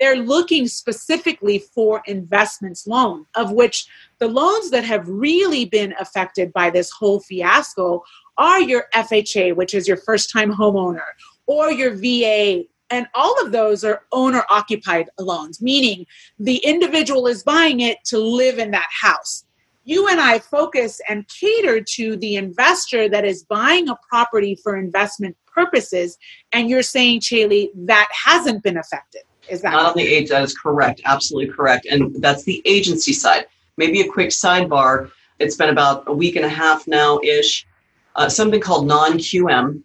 They're 0.00 0.16
looking 0.16 0.66
specifically 0.66 1.60
for 1.74 2.02
investments 2.06 2.86
loan, 2.86 3.26
of 3.36 3.52
which 3.52 3.86
the 4.18 4.28
loans 4.28 4.70
that 4.70 4.84
have 4.84 5.08
really 5.08 5.64
been 5.64 5.94
affected 6.00 6.52
by 6.52 6.70
this 6.70 6.90
whole 6.90 7.20
fiasco 7.20 8.02
are 8.36 8.60
your 8.60 8.86
FHA, 8.94 9.54
which 9.54 9.74
is 9.74 9.86
your 9.86 9.98
first 9.98 10.30
time 10.32 10.52
homeowner, 10.52 11.04
or 11.46 11.70
your 11.70 11.94
VA. 11.94 12.64
And 12.92 13.06
all 13.14 13.40
of 13.44 13.52
those 13.52 13.84
are 13.84 14.02
owner 14.10 14.42
occupied 14.50 15.08
loans, 15.18 15.62
meaning 15.62 16.06
the 16.40 16.56
individual 16.56 17.28
is 17.28 17.44
buying 17.44 17.80
it 17.80 17.98
to 18.06 18.18
live 18.18 18.58
in 18.58 18.72
that 18.72 18.88
house 18.90 19.44
you 19.90 20.06
and 20.06 20.20
I 20.20 20.38
focus 20.38 21.00
and 21.08 21.26
cater 21.26 21.80
to 21.80 22.16
the 22.16 22.36
investor 22.36 23.08
that 23.08 23.24
is 23.24 23.42
buying 23.42 23.88
a 23.88 23.96
property 24.08 24.54
for 24.54 24.76
investment 24.76 25.36
purposes. 25.52 26.16
And 26.52 26.70
you're 26.70 26.84
saying, 26.84 27.22
Caeli, 27.22 27.70
that 27.74 28.08
hasn't 28.12 28.62
been 28.62 28.78
affected. 28.78 29.22
Is 29.48 29.62
that 29.62 29.72
not 29.72 29.86
on 29.86 29.96
the 29.96 30.06
age? 30.06 30.28
That 30.28 30.44
is 30.44 30.56
correct. 30.56 31.00
Absolutely 31.04 31.52
correct. 31.52 31.86
And 31.90 32.14
that's 32.22 32.44
the 32.44 32.62
agency 32.64 33.12
side. 33.12 33.46
Maybe 33.78 34.00
a 34.00 34.08
quick 34.08 34.28
sidebar. 34.28 35.10
It's 35.40 35.56
been 35.56 35.70
about 35.70 36.04
a 36.06 36.12
week 36.12 36.36
and 36.36 36.44
a 36.44 36.48
half 36.48 36.86
now 36.86 37.18
ish. 37.24 37.66
Uh, 38.14 38.28
something 38.28 38.60
called 38.60 38.86
non 38.86 39.14
QM. 39.14 39.82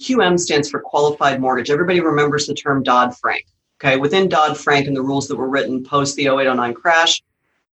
QM 0.00 0.40
stands 0.40 0.70
for 0.70 0.80
qualified 0.80 1.42
mortgage. 1.42 1.70
Everybody 1.70 2.00
remembers 2.00 2.46
the 2.46 2.54
term 2.54 2.82
Dodd 2.82 3.14
Frank. 3.18 3.44
Okay, 3.84 3.98
within 3.98 4.30
Dodd 4.30 4.56
Frank 4.56 4.86
and 4.86 4.96
the 4.96 5.02
rules 5.02 5.28
that 5.28 5.36
were 5.36 5.48
written 5.48 5.84
post 5.84 6.16
the 6.16 6.28
0809 6.28 6.72
crash, 6.72 7.20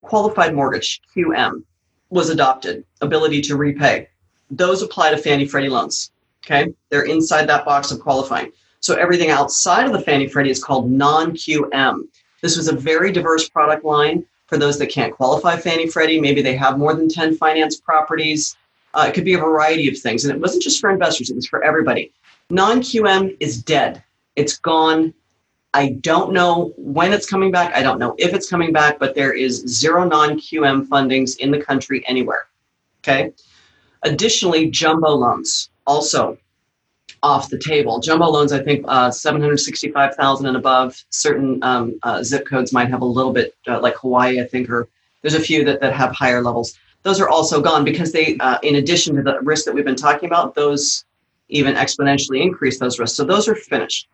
qualified 0.02 0.54
mortgage, 0.54 1.00
QM, 1.16 1.62
was 2.10 2.28
adopted, 2.28 2.84
ability 3.00 3.40
to 3.42 3.56
repay. 3.56 4.08
Those 4.50 4.82
apply 4.82 5.10
to 5.10 5.16
Fannie 5.16 5.46
Freddie 5.46 5.70
loans. 5.70 6.10
Okay, 6.44 6.72
they're 6.90 7.04
inside 7.04 7.48
that 7.48 7.64
box 7.64 7.90
of 7.90 8.00
qualifying. 8.00 8.52
So 8.80 8.94
everything 8.96 9.30
outside 9.30 9.86
of 9.86 9.92
the 9.92 10.00
Fannie 10.00 10.28
Freddie 10.28 10.50
is 10.50 10.62
called 10.62 10.90
non 10.90 11.32
QM. 11.32 12.02
This 12.42 12.56
was 12.56 12.68
a 12.68 12.74
very 12.74 13.12
diverse 13.12 13.48
product 13.48 13.84
line 13.84 14.26
for 14.48 14.58
those 14.58 14.78
that 14.78 14.88
can't 14.88 15.14
qualify 15.14 15.56
Fannie 15.56 15.88
Freddie. 15.88 16.20
Maybe 16.20 16.42
they 16.42 16.56
have 16.56 16.78
more 16.78 16.92
than 16.92 17.08
10 17.08 17.36
finance 17.36 17.80
properties. 17.80 18.56
Uh, 18.92 19.06
it 19.08 19.14
could 19.14 19.24
be 19.24 19.34
a 19.34 19.38
variety 19.38 19.88
of 19.88 19.96
things. 19.96 20.24
And 20.24 20.34
it 20.34 20.40
wasn't 20.40 20.64
just 20.64 20.80
for 20.80 20.90
investors, 20.90 21.30
it 21.30 21.36
was 21.36 21.46
for 21.46 21.62
everybody. 21.62 22.12
Non 22.50 22.80
QM 22.80 23.36
is 23.40 23.62
dead, 23.62 24.02
it's 24.36 24.58
gone, 24.58 25.14
I 25.74 25.90
don't 26.00 26.32
know 26.32 26.74
when 26.76 27.12
it's 27.12 27.28
coming 27.28 27.50
back. 27.50 27.74
I 27.74 27.82
don't 27.82 27.98
know 27.98 28.14
if 28.18 28.34
it's 28.34 28.48
coming 28.48 28.72
back, 28.72 28.98
but 28.98 29.14
there 29.14 29.32
is 29.32 29.64
zero 29.66 30.04
non 30.04 30.38
QM 30.38 30.86
fundings 30.88 31.38
in 31.38 31.50
the 31.50 31.60
country 31.60 32.04
anywhere. 32.06 32.46
Okay. 33.00 33.32
Additionally, 34.02 34.70
jumbo 34.70 35.10
loans 35.10 35.70
also 35.86 36.36
off 37.22 37.48
the 37.48 37.58
table. 37.58 38.00
Jumbo 38.00 38.26
loans, 38.26 38.52
I 38.52 38.62
think, 38.62 38.84
uh, 38.88 39.10
765,000 39.10 40.46
and 40.46 40.56
above. 40.56 41.02
Certain 41.10 41.62
um, 41.62 41.98
uh, 42.02 42.22
zip 42.22 42.46
codes 42.46 42.72
might 42.72 42.88
have 42.88 43.00
a 43.00 43.06
little 43.06 43.32
bit, 43.32 43.54
uh, 43.68 43.80
like 43.80 43.94
Hawaii, 43.96 44.40
I 44.40 44.44
think, 44.44 44.68
or 44.68 44.88
there's 45.22 45.34
a 45.34 45.40
few 45.40 45.64
that, 45.64 45.80
that 45.80 45.92
have 45.94 46.12
higher 46.12 46.42
levels. 46.42 46.76
Those 47.02 47.20
are 47.20 47.28
also 47.28 47.60
gone 47.60 47.84
because 47.84 48.12
they, 48.12 48.36
uh, 48.38 48.58
in 48.62 48.76
addition 48.76 49.16
to 49.16 49.22
the 49.22 49.40
risk 49.40 49.64
that 49.64 49.74
we've 49.74 49.84
been 49.84 49.96
talking 49.96 50.28
about, 50.28 50.54
those 50.54 51.04
even 51.48 51.74
exponentially 51.74 52.42
increase 52.42 52.78
those 52.78 52.98
risks. 52.98 53.16
So 53.16 53.24
those 53.24 53.48
are 53.48 53.54
finished. 53.54 54.08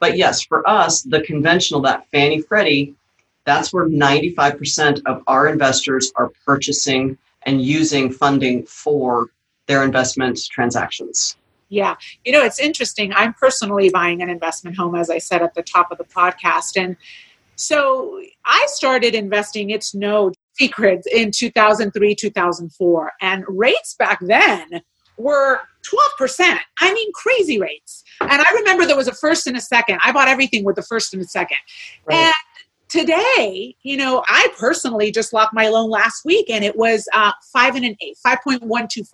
But 0.00 0.16
yes, 0.16 0.42
for 0.42 0.68
us, 0.68 1.02
the 1.02 1.22
conventional, 1.22 1.80
that 1.82 2.06
Fannie 2.10 2.42
Freddie, 2.42 2.94
that's 3.44 3.72
where 3.72 3.88
95% 3.88 5.02
of 5.06 5.22
our 5.26 5.48
investors 5.48 6.12
are 6.16 6.30
purchasing 6.44 7.18
and 7.42 7.62
using 7.62 8.10
funding 8.10 8.64
for 8.66 9.28
their 9.66 9.82
investment 9.84 10.38
transactions. 10.50 11.36
Yeah. 11.68 11.96
You 12.24 12.32
know, 12.32 12.44
it's 12.44 12.58
interesting. 12.58 13.12
I'm 13.14 13.34
personally 13.34 13.90
buying 13.90 14.22
an 14.22 14.28
investment 14.28 14.76
home, 14.76 14.94
as 14.94 15.10
I 15.10 15.18
said 15.18 15.42
at 15.42 15.54
the 15.54 15.62
top 15.62 15.90
of 15.90 15.98
the 15.98 16.04
podcast. 16.04 16.80
And 16.80 16.96
so 17.56 18.20
I 18.44 18.66
started 18.68 19.14
investing, 19.14 19.70
it's 19.70 19.94
no 19.94 20.32
secret, 20.58 21.04
in 21.12 21.30
2003, 21.30 22.14
2004. 22.14 23.12
And 23.20 23.44
rates 23.48 23.94
back 23.98 24.18
then 24.20 24.82
were 25.16 25.60
12%. 25.84 26.58
I 26.80 26.92
mean, 26.94 27.12
crazy 27.12 27.58
rates. 27.58 28.04
And 28.20 28.32
I 28.32 28.50
remember 28.54 28.86
there 28.86 28.96
was 28.96 29.08
a 29.08 29.14
first 29.14 29.46
and 29.46 29.56
a 29.56 29.60
second. 29.60 29.98
I 30.02 30.12
bought 30.12 30.28
everything 30.28 30.64
with 30.64 30.76
the 30.76 30.82
first 30.82 31.12
and 31.12 31.22
the 31.22 31.26
second. 31.26 31.58
Right. 32.06 32.16
And 32.16 32.34
today, 32.88 33.76
you 33.82 33.96
know, 33.96 34.24
I 34.28 34.48
personally 34.58 35.10
just 35.10 35.32
locked 35.32 35.54
my 35.54 35.68
loan 35.68 35.90
last 35.90 36.24
week 36.24 36.48
and 36.48 36.64
it 36.64 36.76
was 36.76 37.08
uh, 37.12 37.32
five 37.52 37.74
and 37.74 37.84
an 37.84 37.96
eighth, 38.00 38.20
5.125. 38.24 39.04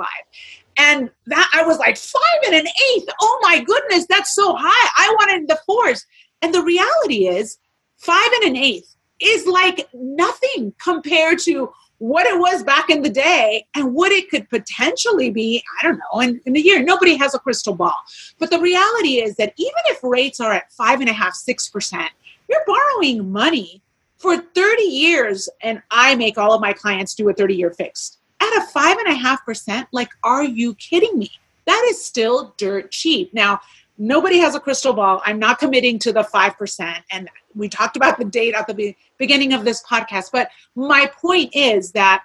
And 0.76 1.10
that 1.26 1.50
I 1.54 1.62
was 1.64 1.78
like, 1.78 1.96
five 1.96 2.20
and 2.46 2.54
an 2.54 2.66
eighth. 2.66 3.08
Oh 3.20 3.38
my 3.42 3.62
goodness, 3.62 4.06
that's 4.08 4.34
so 4.34 4.54
high. 4.56 4.90
I 4.96 5.14
wanted 5.18 5.48
the 5.48 5.58
fours. 5.66 6.06
And 6.42 6.54
the 6.54 6.62
reality 6.62 7.26
is, 7.26 7.58
five 7.98 8.30
and 8.42 8.50
an 8.50 8.56
eighth 8.56 8.96
is 9.20 9.46
like 9.46 9.88
nothing 9.92 10.72
compared 10.82 11.38
to 11.40 11.70
what 12.00 12.26
it 12.26 12.38
was 12.38 12.62
back 12.62 12.88
in 12.88 13.02
the 13.02 13.10
day 13.10 13.66
and 13.74 13.94
what 13.94 14.10
it 14.10 14.30
could 14.30 14.48
potentially 14.48 15.28
be, 15.30 15.62
I 15.78 15.86
don't 15.86 15.98
know, 15.98 16.20
in, 16.20 16.40
in 16.46 16.56
a 16.56 16.58
year. 16.58 16.82
Nobody 16.82 17.14
has 17.16 17.34
a 17.34 17.38
crystal 17.38 17.74
ball. 17.74 17.94
But 18.38 18.50
the 18.50 18.58
reality 18.58 19.20
is 19.20 19.36
that 19.36 19.52
even 19.58 19.82
if 19.86 20.02
rates 20.02 20.40
are 20.40 20.52
at 20.52 20.72
five 20.72 21.00
and 21.00 21.10
a 21.10 21.12
half, 21.12 21.34
six 21.34 21.68
percent, 21.68 22.10
you're 22.48 22.64
borrowing 22.66 23.30
money 23.30 23.82
for 24.16 24.38
30 24.38 24.82
years, 24.82 25.48
and 25.62 25.82
I 25.90 26.14
make 26.14 26.38
all 26.38 26.54
of 26.54 26.62
my 26.62 26.72
clients 26.72 27.14
do 27.14 27.28
a 27.28 27.34
30 27.34 27.54
year 27.54 27.70
fixed. 27.70 28.18
At 28.40 28.56
a 28.56 28.66
five 28.68 28.96
and 28.96 29.08
a 29.08 29.14
half 29.14 29.44
percent, 29.44 29.86
like, 29.92 30.08
are 30.24 30.44
you 30.44 30.74
kidding 30.76 31.18
me? 31.18 31.30
That 31.66 31.86
is 31.90 32.02
still 32.02 32.54
dirt 32.56 32.90
cheap. 32.90 33.34
Now, 33.34 33.60
nobody 33.98 34.38
has 34.38 34.54
a 34.54 34.60
crystal 34.60 34.94
ball. 34.94 35.20
I'm 35.26 35.38
not 35.38 35.58
committing 35.58 35.98
to 36.00 36.12
the 36.14 36.22
5%. 36.22 36.94
And 37.12 37.28
we 37.54 37.68
talked 37.68 37.96
about 37.96 38.18
the 38.18 38.24
date 38.24 38.54
at 38.54 38.66
the 38.66 38.74
be- 38.74 38.96
beginning 39.18 39.52
of 39.52 39.64
this 39.64 39.82
podcast, 39.82 40.30
but 40.32 40.50
my 40.74 41.10
point 41.20 41.50
is 41.54 41.92
that 41.92 42.22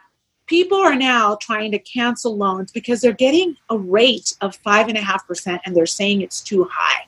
people 0.48 0.78
are 0.78 0.96
now 0.96 1.36
trying 1.42 1.72
to 1.72 1.80
cancel 1.80 2.38
loans 2.38 2.72
because 2.72 3.02
they're 3.02 3.14
getting 3.14 3.56
a 3.70 3.78
rate 3.78 4.34
of 4.42 4.56
five 4.58 4.88
and 4.88 4.98
a 4.98 5.02
half 5.02 5.28
percent 5.28 5.62
and 5.66 5.76
they're 5.76 5.86
saying 5.86 6.22
it's 6.22 6.42
too 6.42 6.68
high. 6.72 7.08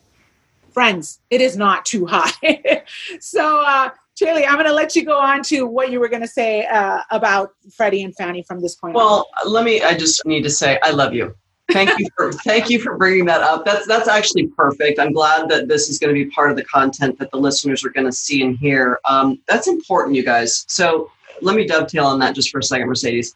Friends, 0.71 1.19
it 1.29 1.41
is 1.41 1.57
not 1.57 1.85
too 1.85 2.05
high. 2.05 2.83
so, 3.19 3.61
uh, 3.65 3.89
Caeli, 4.19 4.45
I'm 4.47 4.55
going 4.55 4.65
to 4.65 4.73
let 4.73 4.95
you 4.95 5.05
go 5.05 5.17
on 5.17 5.43
to 5.43 5.65
what 5.65 5.91
you 5.91 5.99
were 5.99 6.07
going 6.07 6.21
to 6.21 6.27
say 6.27 6.65
uh, 6.65 7.01
about 7.11 7.51
Freddie 7.75 8.03
and 8.03 8.15
Fannie 8.15 8.43
from 8.43 8.59
this 8.59 8.75
point. 8.75 8.95
Well, 8.95 9.27
on. 9.43 9.51
let 9.51 9.63
me. 9.63 9.81
I 9.81 9.95
just 9.95 10.25
need 10.25 10.43
to 10.43 10.49
say 10.49 10.79
I 10.83 10.91
love 10.91 11.13
you. 11.13 11.35
Thank 11.71 11.99
you 11.99 12.07
for 12.15 12.31
thank 12.31 12.69
you 12.69 12.79
for 12.79 12.97
bringing 12.97 13.25
that 13.25 13.41
up. 13.41 13.65
That's 13.65 13.85
that's 13.85 14.07
actually 14.07 14.47
perfect. 14.47 14.99
I'm 14.99 15.11
glad 15.11 15.49
that 15.49 15.67
this 15.67 15.89
is 15.89 15.99
going 15.99 16.13
to 16.15 16.23
be 16.23 16.29
part 16.31 16.49
of 16.49 16.55
the 16.55 16.63
content 16.63 17.19
that 17.19 17.29
the 17.31 17.37
listeners 17.37 17.83
are 17.83 17.89
going 17.89 18.05
to 18.05 18.11
see 18.11 18.43
and 18.43 18.57
hear. 18.57 18.99
Um, 19.03 19.39
that's 19.47 19.67
important, 19.67 20.15
you 20.15 20.23
guys. 20.23 20.65
So 20.69 21.11
let 21.41 21.55
me 21.55 21.67
dovetail 21.67 22.05
on 22.05 22.19
that 22.19 22.35
just 22.35 22.51
for 22.51 22.59
a 22.59 22.63
second, 22.63 22.87
Mercedes. 22.87 23.35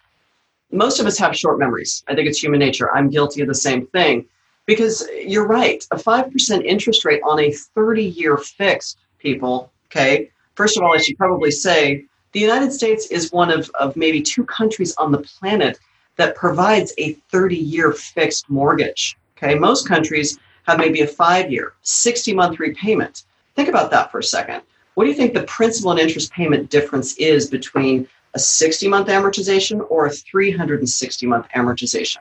Most 0.71 1.01
of 1.01 1.05
us 1.05 1.17
have 1.17 1.35
short 1.35 1.59
memories. 1.59 2.03
I 2.07 2.15
think 2.15 2.29
it's 2.29 2.41
human 2.41 2.59
nature. 2.59 2.95
I'm 2.95 3.09
guilty 3.09 3.41
of 3.41 3.49
the 3.49 3.55
same 3.55 3.85
thing 3.87 4.25
because 4.65 5.05
you're 5.25 5.47
right. 5.47 5.85
A 5.91 5.97
five 5.97 6.31
percent 6.31 6.65
interest 6.65 7.03
rate 7.03 7.21
on 7.25 7.37
a 7.39 7.51
30 7.51 8.05
year 8.05 8.37
fixed, 8.37 8.99
people. 9.19 9.71
Okay. 9.87 10.31
First 10.55 10.77
of 10.77 10.83
all, 10.83 10.93
I 10.93 10.97
should 10.97 11.17
probably 11.17 11.51
say 11.51 12.05
the 12.31 12.39
United 12.39 12.71
States 12.71 13.07
is 13.07 13.31
one 13.33 13.51
of, 13.51 13.69
of 13.77 13.97
maybe 13.97 14.21
two 14.21 14.45
countries 14.45 14.95
on 14.95 15.11
the 15.11 15.19
planet 15.19 15.79
that 16.17 16.35
provides 16.35 16.93
a 16.97 17.13
30 17.31 17.55
year 17.55 17.91
fixed 17.91 18.49
mortgage. 18.49 19.17
Okay, 19.37 19.55
most 19.55 19.87
countries 19.87 20.37
have 20.63 20.77
maybe 20.77 21.01
a 21.01 21.07
five 21.07 21.51
year, 21.51 21.73
60 21.81 22.33
month 22.33 22.59
repayment. 22.59 23.23
Think 23.55 23.69
about 23.69 23.91
that 23.91 24.11
for 24.11 24.19
a 24.19 24.23
second. 24.23 24.61
What 24.95 25.05
do 25.05 25.09
you 25.09 25.15
think 25.15 25.33
the 25.33 25.43
principal 25.43 25.91
and 25.91 25.99
interest 25.99 26.31
payment 26.31 26.69
difference 26.69 27.15
is 27.17 27.49
between 27.49 28.07
a 28.33 28.39
60 28.39 28.87
month 28.87 29.07
amortization 29.07 29.85
or 29.89 30.05
a 30.05 30.11
360 30.11 31.25
month 31.25 31.47
amortization? 31.55 32.17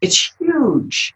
It's 0.00 0.32
huge. 0.38 1.14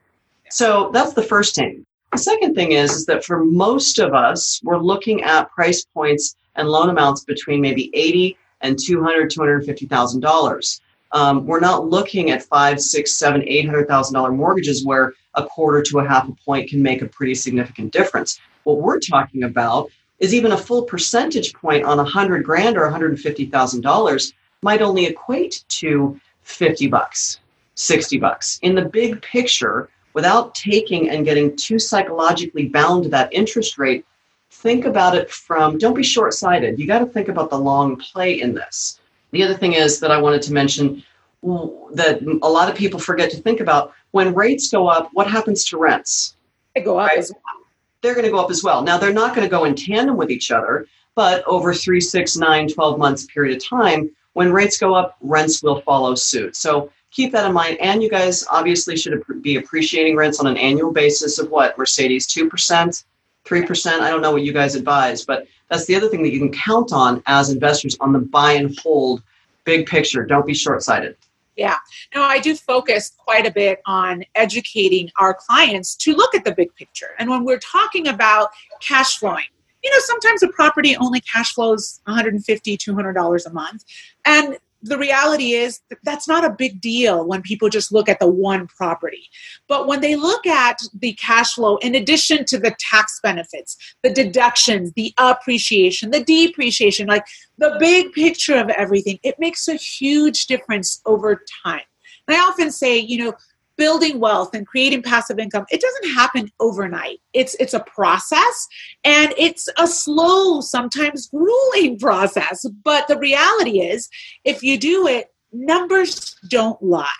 So 0.51 0.91
that's 0.93 1.15
the 1.15 1.23
first 1.23 1.55
thing. 1.55 1.85
The 2.13 2.19
second 2.19 2.55
thing 2.55 2.73
is, 2.73 2.93
is 2.93 3.07
that 3.07 3.25
for 3.25 3.43
most 3.45 3.99
of 3.99 4.13
us, 4.13 4.61
we're 4.63 4.79
looking 4.79 5.23
at 5.23 5.51
price 5.51 5.85
points 5.95 6.37
and 6.57 6.69
loan 6.69 6.91
amounts 6.91 7.25
between 7.25 7.61
maybe 7.61 7.91
80 7.95 8.37
and 8.61 8.79
200, 8.79 9.31
250,000 9.31 10.21
dollars 10.21 10.81
um, 11.13 11.47
we're 11.47 11.61
not 11.61 11.89
looking 11.89 12.31
at 12.31 12.43
five, 12.43 12.81
six, 12.81 13.13
seven, 13.13 13.43
eight 13.47 13.67
hundred 13.67 13.89
thousand 13.89 14.15
dollar 14.15 14.33
mortgages 14.33 14.85
where 14.85 15.13
a 15.35 15.45
quarter 15.45 15.83
to 15.83 15.99
a 15.99 16.09
half 16.09 16.29
a 16.29 16.33
point 16.45 16.69
can 16.69 16.83
make 16.83 17.03
a 17.03 17.07
pretty 17.07 17.35
significant 17.35 17.93
difference. 17.93 18.41
What 18.65 18.81
we're 18.81 19.01
talking 19.01 19.45
about 19.45 19.91
is 20.19 20.35
even 20.35 20.53
a 20.53 20.57
full 20.57 20.83
percentage 20.83 21.53
point 21.55 21.85
on 21.85 21.99
a 21.99 22.05
hundred 22.05 22.45
grand 22.45 22.77
or 22.77 22.83
one 22.83 22.93
hundred 22.93 23.19
fifty 23.21 23.47
thousand 23.47 23.83
dollars 23.83 24.33
might 24.63 24.83
only 24.83 25.07
equate 25.07 25.65
to 25.69 26.19
fifty 26.43 26.87
bucks, 26.87 27.41
sixty 27.75 28.19
bucks. 28.19 28.59
In 28.63 28.75
the 28.75 28.85
big 28.85 29.21
picture, 29.23 29.91
without 30.15 30.55
taking 30.55 31.11
and 31.11 31.25
getting 31.25 31.57
too 31.57 31.79
psychologically 31.79 32.69
bound 32.69 33.05
to 33.05 33.09
that 33.11 33.33
interest 33.33 33.79
rate, 33.79 34.05
think 34.51 34.85
about 34.85 35.17
it 35.17 35.31
from 35.31 35.79
don't 35.79 35.95
be 35.95 36.03
short 36.03 36.35
sighted. 36.35 36.79
You 36.79 36.87
got 36.87 37.01
to 37.01 37.07
think 37.07 37.29
about 37.29 37.51
the 37.51 37.59
long 37.59 37.97
play 37.97 38.41
in 38.41 38.55
this. 38.55 39.01
The 39.33 39.43
other 39.43 39.55
thing 39.55 39.73
is 39.73 39.99
that 40.01 40.11
I 40.11 40.21
wanted 40.21 40.43
to 40.43 40.53
mention 40.53 41.03
that 41.43 42.21
a 42.43 42.49
lot 42.49 42.71
of 42.71 42.77
people 42.77 43.01
forget 43.01 43.31
to 43.31 43.37
think 43.39 43.61
about 43.61 43.93
when 44.13 44.35
rates 44.35 44.71
go 44.71 44.87
up, 44.87 45.11
what 45.13 45.27
happens 45.27 45.65
to 45.67 45.79
rents? 45.79 46.37
They 46.75 46.83
go 46.83 46.99
up 46.99 47.09
right? 47.09 47.19
as 47.19 47.33
well. 47.33 47.65
They're 48.03 48.15
going 48.15 48.27
to 48.27 48.31
go 48.31 48.39
up 48.39 48.51
as 48.51 48.63
well. 48.63 48.83
Now, 48.83 48.99
they're 48.99 49.13
not 49.13 49.35
going 49.35 49.47
to 49.47 49.51
go 49.51 49.65
in 49.65 49.75
tandem 49.75 50.17
with 50.17 50.31
each 50.31 50.51
other, 50.51 50.87
but 51.15 51.43
over 51.47 51.73
three, 51.73 52.01
six, 52.01 52.37
nine, 52.37 52.69
12 52.69 52.99
months 52.99 53.27
period 53.27 53.57
of 53.57 53.65
time, 53.65 54.11
when 54.35 54.53
rates 54.53 54.79
go 54.79 54.95
up, 54.95 55.17
rents 55.21 55.63
will 55.63 55.81
follow 55.83 56.15
suit. 56.15 56.57
So 56.57 56.91
keep 57.11 57.33
that 57.33 57.47
in 57.47 57.53
mind. 57.53 57.79
And 57.81 58.03
you 58.03 58.11
guys 58.11 58.47
obviously 58.51 58.97
should 58.97 59.23
be 59.43 59.57
appreciating 59.57 60.17
rents 60.17 60.41
on 60.41 60.47
an 60.47 60.57
annual 60.57 60.93
basis 60.93 61.39
of 61.39 61.51
what? 61.51 61.77
Mercedes, 61.79 62.27
2%, 62.27 63.05
3%? 63.45 64.01
I 64.01 64.11
don't 64.11 64.23
know 64.23 64.33
what 64.33 64.43
you 64.43 64.53
guys 64.53 64.75
advise, 64.75 65.25
but 65.25 65.47
that's 65.69 65.87
the 65.87 65.95
other 65.95 66.09
thing 66.09 66.23
that 66.23 66.33
you 66.33 66.39
can 66.39 66.53
count 66.53 66.93
on 66.93 67.23
as 67.27 67.51
investors 67.51 67.97
on 68.01 68.13
the 68.13 68.19
buy 68.19 68.53
and 68.53 68.79
hold 68.81 69.23
big 69.65 69.87
picture. 69.87 70.25
Don't 70.25 70.47
be 70.47 70.55
short 70.55 70.83
sighted. 70.83 71.17
Yeah. 71.57 71.77
No, 72.15 72.23
I 72.23 72.39
do 72.39 72.55
focus 72.55 73.13
quite 73.19 73.47
a 73.47 73.51
bit 73.51 73.81
on 73.87 74.25
educating 74.35 75.11
our 75.19 75.35
clients 75.35 75.95
to 75.97 76.15
look 76.15 76.35
at 76.35 76.45
the 76.45 76.55
big 76.55 76.75
picture. 76.77 77.11
And 77.19 77.29
when 77.29 77.45
we're 77.45 77.59
talking 77.59 78.09
about 78.09 78.51
cash 78.81 79.19
flowing, 79.19 79.45
you 79.85 79.91
know, 79.91 79.99
sometimes 80.01 80.43
a 80.43 80.49
property 80.49 80.97
only 80.97 81.21
cash 81.21 81.55
flows 81.55 82.01
$150, 82.07 82.45
$200 82.45 83.47
a 83.47 83.51
month. 83.51 83.85
And 84.25 84.57
the 84.83 84.99
reality 84.99 85.53
is 85.53 85.81
that 85.91 85.99
that's 86.03 86.27
not 86.27 86.45
a 86.45 86.51
big 86.51 86.81
deal 86.81 87.25
when 87.27 87.41
people 87.43 87.69
just 87.69 87.93
look 87.93 88.09
at 88.09 88.19
the 88.19 88.29
one 88.29 88.67
property. 88.67 89.29
But 89.69 89.87
when 89.87 90.01
they 90.01 90.17
look 90.17 90.47
at 90.47 90.81
the 90.93 91.13
cash 91.15 91.55
flow, 91.55 91.77
in 91.79 91.95
addition 91.95 92.45
to 92.47 92.59
the 92.59 92.75
tax 92.79 93.21
benefits, 93.23 93.77
the 94.03 94.11
deductions, 94.11 94.93
the 94.95 95.15
appreciation, 95.19 96.11
the 96.11 96.25
depreciation, 96.25 97.07
like 97.07 97.25
the 97.59 97.77
big 97.79 98.13
picture 98.13 98.57
of 98.57 98.69
everything, 98.71 99.19
it 99.23 99.39
makes 99.39 99.69
a 99.69 99.75
huge 99.75 100.47
difference 100.47 101.01
over 101.07 101.43
time. 101.65 101.83
And 102.29 102.37
I 102.37 102.41
often 102.41 102.71
say, 102.71 102.99
you 102.99 103.19
know, 103.25 103.35
building 103.77 104.21
wealth 104.21 104.55
and 104.55 104.67
creating 104.67 105.03
passive 105.03 105.39
income 105.39 105.65
it 105.71 105.81
doesn't 105.81 106.15
happen 106.15 106.51
overnight. 106.61 107.21
It's 107.33 107.55
it's 107.57 107.75
a 107.75 107.81
process 107.81 108.69
and 109.05 109.35
it's 109.37 109.69
a 109.79 109.87
slow 109.87 110.61
sometimes 110.61 111.29
grueling 111.29 111.99
process. 111.99 112.65
But 112.85 113.09
the 113.09 113.19
reality 113.19 113.81
is 113.81 114.09
if 114.45 114.63
you 114.63 114.79
do 114.79 115.07
it 115.07 115.29
numbers 115.53 116.37
don't 116.49 116.83
lie. 116.83 117.11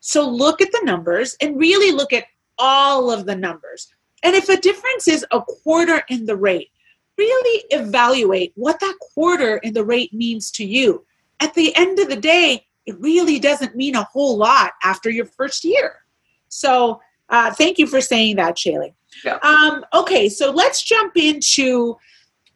So 0.00 0.28
look 0.28 0.60
at 0.60 0.72
the 0.72 0.82
numbers 0.84 1.36
and 1.40 1.58
really 1.58 1.92
look 1.92 2.12
at 2.12 2.24
all 2.58 3.10
of 3.10 3.26
the 3.26 3.36
numbers. 3.36 3.92
And 4.22 4.34
if 4.34 4.48
a 4.48 4.60
difference 4.60 5.08
is 5.08 5.26
a 5.30 5.40
quarter 5.40 6.02
in 6.08 6.26
the 6.26 6.36
rate 6.36 6.70
really 7.18 7.64
evaluate 7.70 8.52
what 8.54 8.80
that 8.80 8.96
quarter 9.14 9.58
in 9.58 9.74
the 9.74 9.84
rate 9.84 10.12
means 10.14 10.50
to 10.50 10.64
you. 10.64 11.04
At 11.40 11.54
the 11.54 11.74
end 11.76 11.98
of 11.98 12.08
the 12.08 12.16
day 12.16 12.66
it 12.86 12.98
really 13.00 13.38
doesn't 13.38 13.76
mean 13.76 13.94
a 13.94 14.02
whole 14.04 14.36
lot 14.36 14.72
after 14.82 15.10
your 15.10 15.26
first 15.26 15.64
year 15.64 16.01
so 16.52 17.00
uh, 17.30 17.50
thank 17.50 17.78
you 17.78 17.86
for 17.86 18.02
saying 18.02 18.36
that, 18.36 18.56
Caeli. 18.56 18.92
Yeah. 19.24 19.38
Um, 19.42 19.84
okay, 19.94 20.28
so 20.28 20.50
let's 20.50 20.82
jump 20.82 21.16
into 21.16 21.96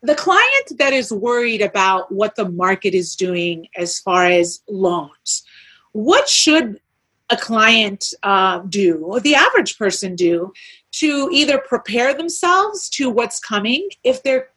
the 0.02 0.14
client 0.14 0.72
that 0.78 0.92
is 0.92 1.10
worried 1.10 1.62
about 1.62 2.12
what 2.12 2.36
the 2.36 2.48
market 2.50 2.92
is 2.92 3.16
doing 3.16 3.68
as 3.76 3.98
far 3.98 4.26
as 4.26 4.60
loans. 4.68 5.44
What 5.92 6.28
should 6.28 6.78
a 7.30 7.38
client 7.38 8.12
uh, 8.22 8.58
do, 8.68 8.98
or 8.98 9.18
the 9.18 9.34
average 9.34 9.78
person 9.78 10.14
do, 10.14 10.52
to 10.92 11.30
either 11.32 11.58
prepare 11.58 12.12
themselves 12.12 12.90
to 12.90 13.08
what's 13.08 13.40
coming 13.40 13.88
if 14.04 14.22
they're 14.22 14.50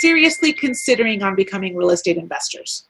seriously 0.00 0.54
considering 0.54 1.22
on 1.22 1.36
becoming 1.36 1.76
real 1.76 1.90
estate 1.90 2.16
investors? 2.16 2.84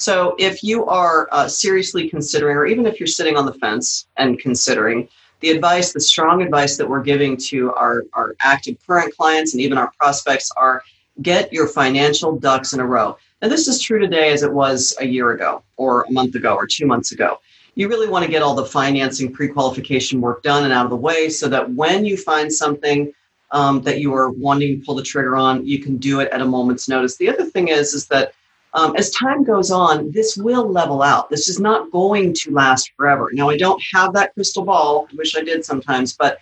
So, 0.00 0.34
if 0.38 0.64
you 0.64 0.86
are 0.86 1.28
uh, 1.30 1.46
seriously 1.46 2.08
considering, 2.08 2.56
or 2.56 2.64
even 2.64 2.86
if 2.86 2.98
you're 2.98 3.06
sitting 3.06 3.36
on 3.36 3.44
the 3.44 3.52
fence 3.52 4.06
and 4.16 4.38
considering, 4.38 5.06
the 5.40 5.50
advice, 5.50 5.92
the 5.92 6.00
strong 6.00 6.40
advice 6.40 6.78
that 6.78 6.88
we're 6.88 7.02
giving 7.02 7.36
to 7.48 7.74
our, 7.74 8.04
our 8.14 8.34
active 8.40 8.78
current 8.86 9.14
clients 9.14 9.52
and 9.52 9.60
even 9.60 9.76
our 9.76 9.92
prospects 9.98 10.50
are 10.56 10.82
get 11.20 11.52
your 11.52 11.68
financial 11.68 12.34
ducks 12.38 12.72
in 12.72 12.80
a 12.80 12.86
row. 12.86 13.18
Now, 13.42 13.48
this 13.48 13.68
is 13.68 13.78
true 13.78 13.98
today 13.98 14.32
as 14.32 14.42
it 14.42 14.50
was 14.50 14.96
a 15.00 15.06
year 15.06 15.32
ago, 15.32 15.62
or 15.76 16.04
a 16.04 16.10
month 16.10 16.34
ago, 16.34 16.54
or 16.54 16.66
two 16.66 16.86
months 16.86 17.12
ago. 17.12 17.38
You 17.74 17.86
really 17.86 18.08
want 18.08 18.24
to 18.24 18.30
get 18.30 18.40
all 18.40 18.54
the 18.54 18.64
financing 18.64 19.30
pre 19.30 19.48
qualification 19.48 20.22
work 20.22 20.42
done 20.42 20.64
and 20.64 20.72
out 20.72 20.86
of 20.86 20.90
the 20.90 20.96
way 20.96 21.28
so 21.28 21.46
that 21.48 21.70
when 21.72 22.06
you 22.06 22.16
find 22.16 22.50
something 22.50 23.12
um, 23.50 23.82
that 23.82 23.98
you 23.98 24.14
are 24.14 24.30
wanting 24.30 24.80
to 24.80 24.86
pull 24.86 24.94
the 24.94 25.02
trigger 25.02 25.36
on, 25.36 25.66
you 25.66 25.78
can 25.78 25.98
do 25.98 26.20
it 26.20 26.30
at 26.32 26.40
a 26.40 26.46
moment's 26.46 26.88
notice. 26.88 27.18
The 27.18 27.28
other 27.28 27.44
thing 27.44 27.68
is, 27.68 27.92
is 27.92 28.06
that 28.06 28.32
um, 28.74 28.94
as 28.96 29.10
time 29.10 29.42
goes 29.44 29.70
on, 29.70 30.10
this 30.12 30.36
will 30.36 30.70
level 30.70 31.02
out. 31.02 31.28
This 31.28 31.48
is 31.48 31.58
not 31.58 31.90
going 31.90 32.34
to 32.34 32.52
last 32.52 32.92
forever. 32.96 33.30
Now, 33.32 33.50
I 33.50 33.56
don't 33.56 33.82
have 33.92 34.12
that 34.14 34.32
crystal 34.34 34.64
ball. 34.64 35.08
I 35.10 35.16
wish 35.16 35.36
I 35.36 35.42
did 35.42 35.64
sometimes, 35.64 36.16
but 36.16 36.38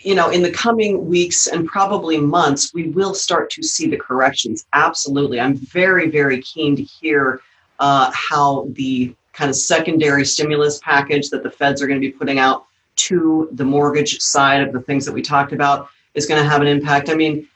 you 0.00 0.14
know, 0.14 0.30
in 0.30 0.42
the 0.42 0.50
coming 0.50 1.06
weeks 1.06 1.46
and 1.46 1.66
probably 1.66 2.18
months, 2.18 2.74
we 2.74 2.88
will 2.88 3.14
start 3.14 3.50
to 3.50 3.62
see 3.62 3.86
the 3.86 3.96
corrections. 3.96 4.66
Absolutely, 4.72 5.38
I'm 5.38 5.54
very, 5.54 6.10
very 6.10 6.42
keen 6.42 6.74
to 6.76 6.82
hear 6.82 7.40
uh, 7.78 8.10
how 8.12 8.66
the 8.70 9.14
kind 9.32 9.48
of 9.48 9.56
secondary 9.56 10.24
stimulus 10.24 10.80
package 10.80 11.30
that 11.30 11.42
the 11.42 11.50
feds 11.50 11.80
are 11.80 11.86
going 11.86 12.00
to 12.00 12.06
be 12.06 12.12
putting 12.12 12.38
out 12.38 12.66
to 12.94 13.48
the 13.52 13.64
mortgage 13.64 14.20
side 14.20 14.60
of 14.60 14.72
the 14.72 14.80
things 14.80 15.04
that 15.06 15.12
we 15.12 15.22
talked 15.22 15.52
about 15.52 15.88
is 16.14 16.26
going 16.26 16.42
to 16.42 16.48
have 16.48 16.60
an 16.60 16.66
impact. 16.66 17.08
I 17.08 17.14
mean, 17.14 17.48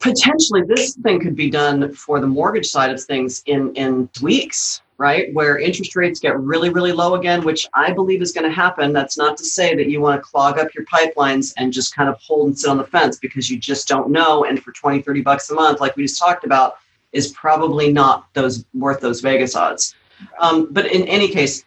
potentially 0.00 0.62
this 0.66 0.96
thing 0.96 1.20
could 1.20 1.36
be 1.36 1.50
done 1.50 1.92
for 1.94 2.20
the 2.20 2.26
mortgage 2.26 2.66
side 2.66 2.90
of 2.90 3.02
things 3.02 3.42
in 3.46 3.72
in 3.74 4.08
weeks 4.20 4.82
right? 5.00 5.32
Where 5.32 5.58
interest 5.58 5.96
rates 5.96 6.20
get 6.20 6.38
really, 6.38 6.68
really 6.68 6.92
low 6.92 7.14
again, 7.14 7.42
which 7.42 7.66
I 7.72 7.90
believe 7.90 8.20
is 8.20 8.32
going 8.32 8.44
to 8.44 8.54
happen. 8.54 8.92
That's 8.92 9.16
not 9.16 9.38
to 9.38 9.44
say 9.46 9.74
that 9.74 9.88
you 9.88 9.98
want 9.98 10.18
to 10.18 10.22
clog 10.22 10.58
up 10.58 10.74
your 10.74 10.84
pipelines 10.84 11.54
and 11.56 11.72
just 11.72 11.96
kind 11.96 12.10
of 12.10 12.20
hold 12.20 12.48
and 12.48 12.58
sit 12.58 12.68
on 12.68 12.76
the 12.76 12.84
fence 12.84 13.18
because 13.18 13.48
you 13.48 13.58
just 13.58 13.88
don't 13.88 14.10
know. 14.10 14.44
And 14.44 14.62
for 14.62 14.72
20, 14.72 15.00
30 15.00 15.22
bucks 15.22 15.50
a 15.50 15.54
month, 15.54 15.80
like 15.80 15.96
we 15.96 16.02
just 16.02 16.18
talked 16.18 16.44
about, 16.44 16.74
is 17.12 17.28
probably 17.28 17.90
not 17.90 18.26
those 18.34 18.66
worth 18.74 19.00
those 19.00 19.22
Vegas 19.22 19.56
odds. 19.56 19.94
Um, 20.38 20.68
but 20.70 20.92
in 20.92 21.08
any 21.08 21.28
case, 21.28 21.64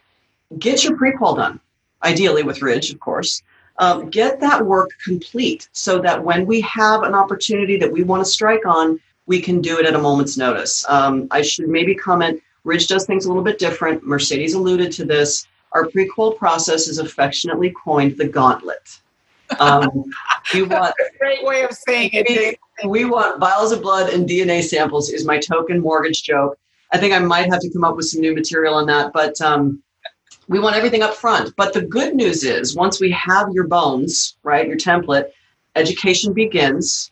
get 0.60 0.84
your 0.84 0.96
pre-qual 0.96 1.34
done, 1.34 1.58
ideally 2.04 2.44
with 2.44 2.62
Ridge, 2.62 2.92
of 2.92 3.00
course. 3.00 3.42
Um, 3.78 4.08
get 4.08 4.38
that 4.40 4.64
work 4.64 4.90
complete 5.04 5.68
so 5.72 5.98
that 6.00 6.22
when 6.22 6.46
we 6.46 6.60
have 6.60 7.02
an 7.02 7.14
opportunity 7.14 7.76
that 7.78 7.90
we 7.90 8.04
want 8.04 8.24
to 8.24 8.30
strike 8.30 8.64
on, 8.66 9.00
we 9.26 9.40
can 9.40 9.60
do 9.60 9.78
it 9.78 9.86
at 9.86 9.94
a 9.94 9.98
moment's 9.98 10.36
notice. 10.36 10.84
Um, 10.88 11.26
I 11.30 11.42
should 11.42 11.68
maybe 11.68 11.94
comment 11.94 12.40
Ridge 12.64 12.86
does 12.86 13.06
things 13.06 13.26
a 13.26 13.28
little 13.28 13.42
bit 13.42 13.58
different. 13.58 14.06
Mercedes 14.06 14.54
alluded 14.54 14.90
to 14.92 15.04
this. 15.04 15.46
Our 15.72 15.86
pre-qual 15.86 16.32
process 16.32 16.88
is 16.88 16.98
affectionately 16.98 17.74
coined 17.84 18.16
the 18.16 18.26
gauntlet. 18.26 19.00
Um, 19.60 20.04
we 20.54 20.62
want 20.62 20.94
a 20.98 21.18
great 21.18 21.44
way 21.44 21.62
of 21.62 21.72
saying 21.72 22.10
it. 22.12 22.58
We, 22.82 22.88
we 22.88 23.04
want 23.04 23.38
vials 23.38 23.72
of 23.72 23.82
blood 23.82 24.12
and 24.12 24.28
DNA 24.28 24.62
samples. 24.62 25.10
Is 25.10 25.26
my 25.26 25.38
token 25.38 25.80
mortgage 25.80 26.22
joke. 26.22 26.58
I 26.92 26.98
think 26.98 27.12
I 27.12 27.18
might 27.18 27.50
have 27.50 27.60
to 27.60 27.70
come 27.70 27.84
up 27.84 27.96
with 27.96 28.06
some 28.06 28.20
new 28.20 28.34
material 28.34 28.74
on 28.74 28.86
that, 28.86 29.12
but 29.12 29.38
um, 29.40 29.82
we 30.48 30.60
want 30.60 30.76
everything 30.76 31.02
up 31.02 31.14
front. 31.14 31.54
But 31.56 31.72
the 31.72 31.82
good 31.82 32.14
news 32.14 32.44
is, 32.44 32.76
once 32.76 33.00
we 33.00 33.10
have 33.12 33.50
your 33.52 33.66
bones, 33.66 34.36
right, 34.42 34.66
your 34.66 34.76
template, 34.76 35.30
education 35.76 36.32
begins 36.32 37.10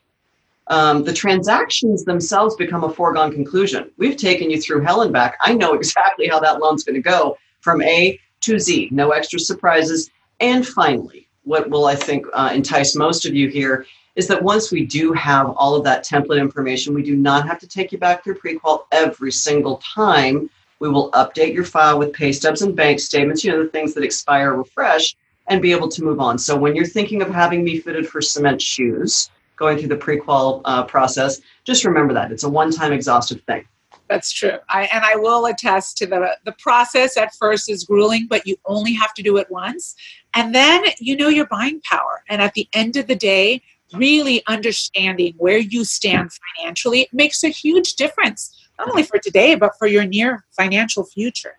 um, 0.68 1.04
the 1.04 1.12
transactions 1.12 2.04
themselves 2.04 2.54
become 2.56 2.84
a 2.84 2.92
foregone 2.92 3.32
conclusion. 3.32 3.90
We've 3.98 4.16
taken 4.16 4.50
you 4.50 4.60
through 4.60 4.82
hell 4.82 5.02
and 5.02 5.12
back. 5.12 5.36
I 5.40 5.54
know 5.54 5.74
exactly 5.74 6.28
how 6.28 6.40
that 6.40 6.60
loan's 6.60 6.84
going 6.84 6.94
to 6.94 7.02
go 7.02 7.36
from 7.60 7.82
A 7.82 8.18
to 8.42 8.58
Z, 8.58 8.88
no 8.90 9.10
extra 9.10 9.38
surprises. 9.38 10.10
And 10.40 10.66
finally, 10.66 11.28
what 11.44 11.70
will 11.70 11.86
I 11.86 11.94
think 11.94 12.26
uh, 12.32 12.50
entice 12.52 12.96
most 12.96 13.26
of 13.26 13.34
you 13.34 13.48
here 13.48 13.86
is 14.14 14.28
that 14.28 14.42
once 14.42 14.70
we 14.70 14.84
do 14.84 15.12
have 15.12 15.50
all 15.50 15.74
of 15.74 15.84
that 15.84 16.04
template 16.04 16.40
information, 16.40 16.94
we 16.94 17.02
do 17.02 17.16
not 17.16 17.46
have 17.46 17.58
to 17.60 17.66
take 17.66 17.92
you 17.92 17.98
back 17.98 18.22
through 18.22 18.34
prequal 18.34 18.84
every 18.92 19.32
single 19.32 19.78
time. 19.78 20.50
We 20.82 20.88
will 20.88 21.12
update 21.12 21.54
your 21.54 21.64
file 21.64 21.96
with 21.96 22.12
pay 22.12 22.32
stubs 22.32 22.60
and 22.60 22.74
bank 22.74 22.98
statements, 22.98 23.44
you 23.44 23.52
know, 23.52 23.62
the 23.62 23.68
things 23.70 23.94
that 23.94 24.02
expire, 24.02 24.56
refresh, 24.56 25.14
and 25.46 25.62
be 25.62 25.70
able 25.70 25.86
to 25.86 26.02
move 26.02 26.18
on. 26.18 26.38
So 26.38 26.56
when 26.56 26.74
you're 26.74 26.86
thinking 26.86 27.22
of 27.22 27.30
having 27.30 27.62
me 27.62 27.78
fitted 27.78 28.08
for 28.08 28.20
cement 28.20 28.60
shoes, 28.60 29.30
going 29.54 29.78
through 29.78 29.90
the 29.90 29.96
pre-qual 29.96 30.60
uh, 30.64 30.82
process, 30.82 31.40
just 31.62 31.84
remember 31.84 32.12
that 32.14 32.32
it's 32.32 32.42
a 32.42 32.48
one-time 32.48 32.92
exhaustive 32.92 33.40
thing. 33.42 33.64
That's 34.08 34.32
true. 34.32 34.58
I, 34.68 34.86
and 34.86 35.04
I 35.04 35.14
will 35.14 35.46
attest 35.46 35.98
to 35.98 36.06
the 36.06 36.36
the 36.44 36.52
process 36.58 37.16
at 37.16 37.32
first 37.36 37.70
is 37.70 37.84
grueling, 37.84 38.26
but 38.28 38.44
you 38.44 38.56
only 38.64 38.92
have 38.94 39.14
to 39.14 39.22
do 39.22 39.36
it 39.36 39.48
once. 39.50 39.94
And 40.34 40.52
then 40.52 40.82
you 40.98 41.16
know 41.16 41.28
your 41.28 41.46
buying 41.46 41.80
power. 41.82 42.24
And 42.28 42.42
at 42.42 42.54
the 42.54 42.68
end 42.72 42.96
of 42.96 43.06
the 43.06 43.14
day, 43.14 43.62
really 43.94 44.42
understanding 44.48 45.34
where 45.38 45.58
you 45.58 45.84
stand 45.84 46.32
financially 46.56 47.08
makes 47.12 47.44
a 47.44 47.48
huge 47.48 47.94
difference, 47.94 48.61
not 48.78 48.88
only 48.88 49.02
for 49.02 49.18
today, 49.18 49.54
but 49.54 49.72
for 49.78 49.86
your 49.86 50.04
near 50.04 50.44
financial 50.50 51.04
future. 51.04 51.58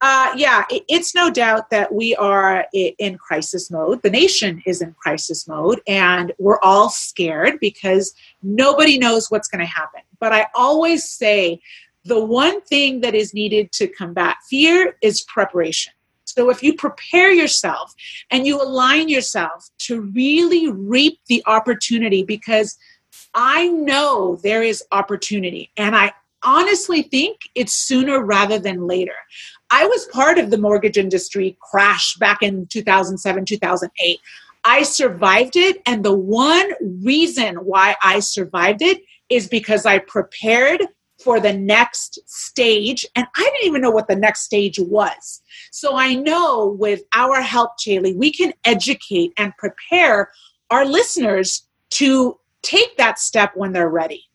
Uh, 0.00 0.32
yeah, 0.36 0.64
it's 0.70 1.12
no 1.12 1.28
doubt 1.28 1.70
that 1.70 1.92
we 1.92 2.14
are 2.16 2.66
in 2.72 3.18
crisis 3.18 3.68
mode. 3.68 4.00
The 4.02 4.10
nation 4.10 4.62
is 4.64 4.80
in 4.80 4.94
crisis 4.94 5.48
mode, 5.48 5.80
and 5.88 6.32
we're 6.38 6.60
all 6.60 6.88
scared 6.88 7.58
because 7.60 8.14
nobody 8.40 8.96
knows 8.96 9.28
what's 9.28 9.48
going 9.48 9.60
to 9.60 9.66
happen. 9.66 10.02
But 10.20 10.32
I 10.32 10.46
always 10.54 11.08
say 11.08 11.60
the 12.04 12.24
one 12.24 12.60
thing 12.62 13.00
that 13.00 13.16
is 13.16 13.34
needed 13.34 13.72
to 13.72 13.88
combat 13.88 14.36
fear 14.48 14.96
is 15.02 15.22
preparation. 15.22 15.92
So 16.24 16.48
if 16.48 16.62
you 16.62 16.74
prepare 16.74 17.32
yourself 17.32 17.92
and 18.30 18.46
you 18.46 18.62
align 18.62 19.08
yourself 19.08 19.68
to 19.78 20.02
really 20.02 20.70
reap 20.70 21.18
the 21.26 21.42
opportunity, 21.46 22.22
because 22.22 22.78
I 23.34 23.68
know 23.68 24.36
there 24.36 24.62
is 24.62 24.84
opportunity 24.92 25.72
and 25.76 25.96
I 25.96 26.12
honestly 26.42 27.02
think 27.02 27.48
it's 27.54 27.72
sooner 27.72 28.22
rather 28.24 28.58
than 28.58 28.86
later. 28.86 29.14
I 29.70 29.84
was 29.86 30.06
part 30.06 30.38
of 30.38 30.50
the 30.50 30.58
mortgage 30.58 30.96
industry 30.96 31.56
crash 31.60 32.14
back 32.16 32.42
in 32.42 32.66
2007, 32.66 33.44
2008. 33.44 34.20
I 34.64 34.82
survived 34.82 35.56
it. 35.56 35.82
And 35.86 36.04
the 36.04 36.14
one 36.14 36.70
reason 37.02 37.56
why 37.56 37.96
I 38.02 38.20
survived 38.20 38.82
it 38.82 39.02
is 39.28 39.46
because 39.46 39.86
I 39.86 39.98
prepared 39.98 40.82
for 41.22 41.40
the 41.40 41.52
next 41.52 42.18
stage. 42.26 43.04
And 43.16 43.26
I 43.36 43.42
didn't 43.42 43.66
even 43.66 43.82
know 43.82 43.90
what 43.90 44.08
the 44.08 44.16
next 44.16 44.42
stage 44.42 44.78
was. 44.78 45.42
So 45.70 45.96
I 45.96 46.14
know 46.14 46.76
with 46.78 47.02
our 47.14 47.40
help, 47.40 47.72
Caeli, 47.84 48.14
we 48.14 48.32
can 48.32 48.52
educate 48.64 49.32
and 49.36 49.56
prepare 49.56 50.30
our 50.70 50.84
listeners 50.84 51.66
to 51.90 52.38
take 52.62 52.96
that 52.96 53.18
step 53.18 53.52
when 53.54 53.72
they're 53.72 53.88
ready. 53.88 54.27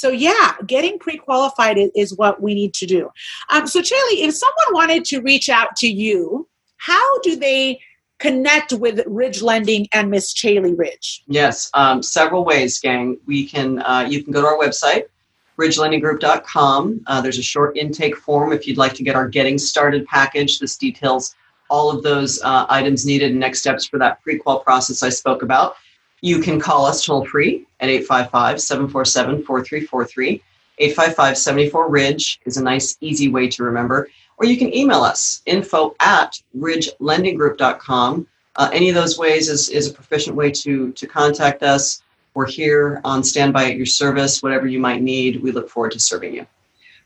So 0.00 0.08
yeah, 0.08 0.54
getting 0.66 0.98
pre-qualified 0.98 1.76
is, 1.94 2.14
what 2.16 2.40
we 2.40 2.54
need 2.54 2.72
to 2.74 2.86
do. 2.86 3.10
Um, 3.50 3.66
so 3.66 3.80
Caeli, 3.80 4.22
if 4.22 4.34
someone 4.34 4.72
wanted 4.72 5.04
to 5.06 5.20
reach 5.20 5.50
out 5.50 5.76
to 5.76 5.88
you, 5.88 6.48
how 6.78 7.18
do 7.20 7.36
they 7.36 7.78
connect 8.18 8.72
with 8.72 9.02
Ridge 9.06 9.42
Lending 9.42 9.86
and 9.92 10.10
Miss 10.10 10.32
Caeli 10.32 10.74
Ridge? 10.74 11.22
Yes, 11.26 11.70
um, 11.74 12.02
several 12.02 12.46
ways, 12.46 12.80
gang. 12.80 13.18
We 13.26 13.46
can 13.46 13.80
uh, 13.82 14.06
you 14.08 14.24
can 14.24 14.32
go 14.32 14.40
to 14.40 14.46
our 14.46 14.58
website, 14.58 15.04
ridgelendinggroup.com. 15.58 17.02
Uh, 17.06 17.20
there's 17.20 17.38
a 17.38 17.42
short 17.42 17.76
intake 17.76 18.16
form 18.16 18.54
if 18.54 18.66
you'd 18.66 18.78
like 18.78 18.94
to 18.94 19.02
get 19.02 19.14
our 19.14 19.28
Getting 19.28 19.58
Started 19.58 20.06
package. 20.06 20.60
This 20.60 20.78
details 20.78 21.36
all 21.68 21.90
of 21.90 22.02
those 22.02 22.40
uh, 22.42 22.64
items 22.70 23.04
needed 23.04 23.32
and 23.32 23.40
next 23.40 23.60
steps 23.60 23.86
for 23.86 23.98
that 23.98 24.22
pre-qual 24.22 24.60
process 24.60 25.02
I 25.02 25.10
spoke 25.10 25.42
about. 25.42 25.76
You 26.22 26.40
can 26.40 26.60
call 26.60 26.86
us 26.86 27.04
toll 27.04 27.24
free 27.24 27.66
at 27.80 27.88
855 27.88 28.60
747 28.60 29.42
4343. 29.42 30.42
855 30.78 31.38
74 31.38 31.90
Ridge 31.90 32.40
is 32.46 32.56
a 32.56 32.62
nice, 32.62 32.96
easy 33.00 33.28
way 33.28 33.48
to 33.48 33.62
remember. 33.62 34.08
Or 34.38 34.46
you 34.46 34.56
can 34.56 34.74
email 34.74 35.02
us 35.02 35.42
info 35.44 35.94
at 36.00 36.40
ridgelendinggroup.com. 36.56 38.26
Uh, 38.56 38.70
any 38.72 38.88
of 38.88 38.94
those 38.94 39.18
ways 39.18 39.48
is, 39.48 39.68
is 39.68 39.88
a 39.88 39.92
proficient 39.92 40.36
way 40.36 40.50
to, 40.50 40.92
to 40.92 41.06
contact 41.06 41.62
us. 41.62 42.02
We're 42.34 42.46
here 42.46 43.00
on 43.04 43.22
standby 43.22 43.70
at 43.70 43.76
your 43.76 43.86
service, 43.86 44.42
whatever 44.42 44.66
you 44.66 44.80
might 44.80 45.02
need. 45.02 45.42
We 45.42 45.52
look 45.52 45.68
forward 45.68 45.92
to 45.92 46.00
serving 46.00 46.34
you. 46.34 46.46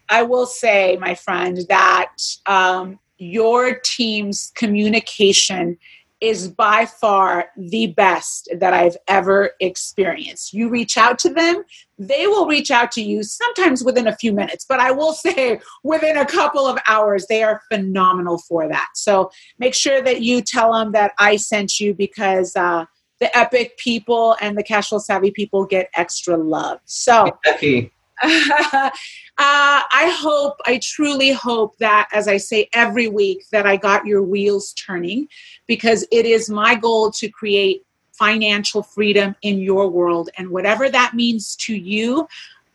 I 0.09 0.23
will 0.23 0.47
say, 0.47 0.97
my 1.01 1.15
friend, 1.15 1.59
that 1.69 2.13
um, 2.47 2.99
your 3.19 3.81
team's 3.85 4.53
communication 4.55 5.79
is 6.25 6.49
by 6.49 6.87
far 6.87 7.51
the 7.57 7.89
best 7.89 8.49
that 8.59 8.73
I've 8.73 8.97
ever 9.09 9.51
experienced. 9.61 10.55
You 10.55 10.71
reach 10.71 10.97
out 10.97 11.19
to 11.21 11.29
them, 11.29 11.65
they 11.99 12.27
will 12.27 12.47
reach 12.47 12.71
out 12.71 12.91
to 12.93 13.03
you 13.03 13.23
sometimes 13.23 13.85
within 13.85 14.07
a 14.07 14.17
few 14.17 14.33
minutes, 14.33 14.65
but 14.67 14.81
I 14.81 14.91
will 14.91 15.13
say 15.27 15.61
within 15.83 16.17
a 16.17 16.25
couple 16.25 16.67
of 16.67 16.79
hours. 16.89 17.27
They 17.27 17.43
are 17.43 17.61
phenomenal 17.71 18.39
for 18.39 18.69
that. 18.69 18.89
So 18.95 19.31
make 19.59 19.75
sure 19.75 20.03
that 20.03 20.23
you 20.23 20.41
tell 20.41 20.73
them 20.73 20.93
that 20.93 21.13
I 21.19 21.37
sent 21.37 21.79
you 21.79 21.93
because 21.93 22.57
uh, 22.57 22.87
the 23.21 23.37
epic 23.37 23.77
people 23.77 24.37
and 24.41 24.57
the 24.57 24.63
cash 24.63 24.89
flow 24.89 24.99
savvy 24.99 25.31
people 25.31 25.67
get 25.67 25.91
extra 25.95 26.37
love. 26.37 26.81
So, 26.85 27.39
Becky. 27.45 27.93
Uh, 29.37 29.83
I 29.91 30.17
hope, 30.17 30.61
I 30.65 30.79
truly 30.81 31.33
hope 31.33 31.77
that, 31.79 32.09
as 32.13 32.29
I 32.29 32.37
say 32.37 32.69
every 32.73 33.09
week, 33.09 33.45
that 33.51 33.67
I 33.67 33.77
got 33.77 34.07
your 34.07 34.23
wheels 34.23 34.73
turning 34.75 35.27
because 35.67 36.07
it 36.13 36.25
is 36.25 36.49
my 36.49 36.77
goal 36.77 37.11
to 37.11 37.29
create 37.29 37.85
financial 38.13 38.81
freedom 38.81 39.35
in 39.43 39.59
your 39.59 39.89
world. 39.89 40.31
And 40.39 40.51
whatever 40.51 40.89
that 40.89 41.15
means 41.15 41.57
to 41.57 41.75
you, 41.75 42.29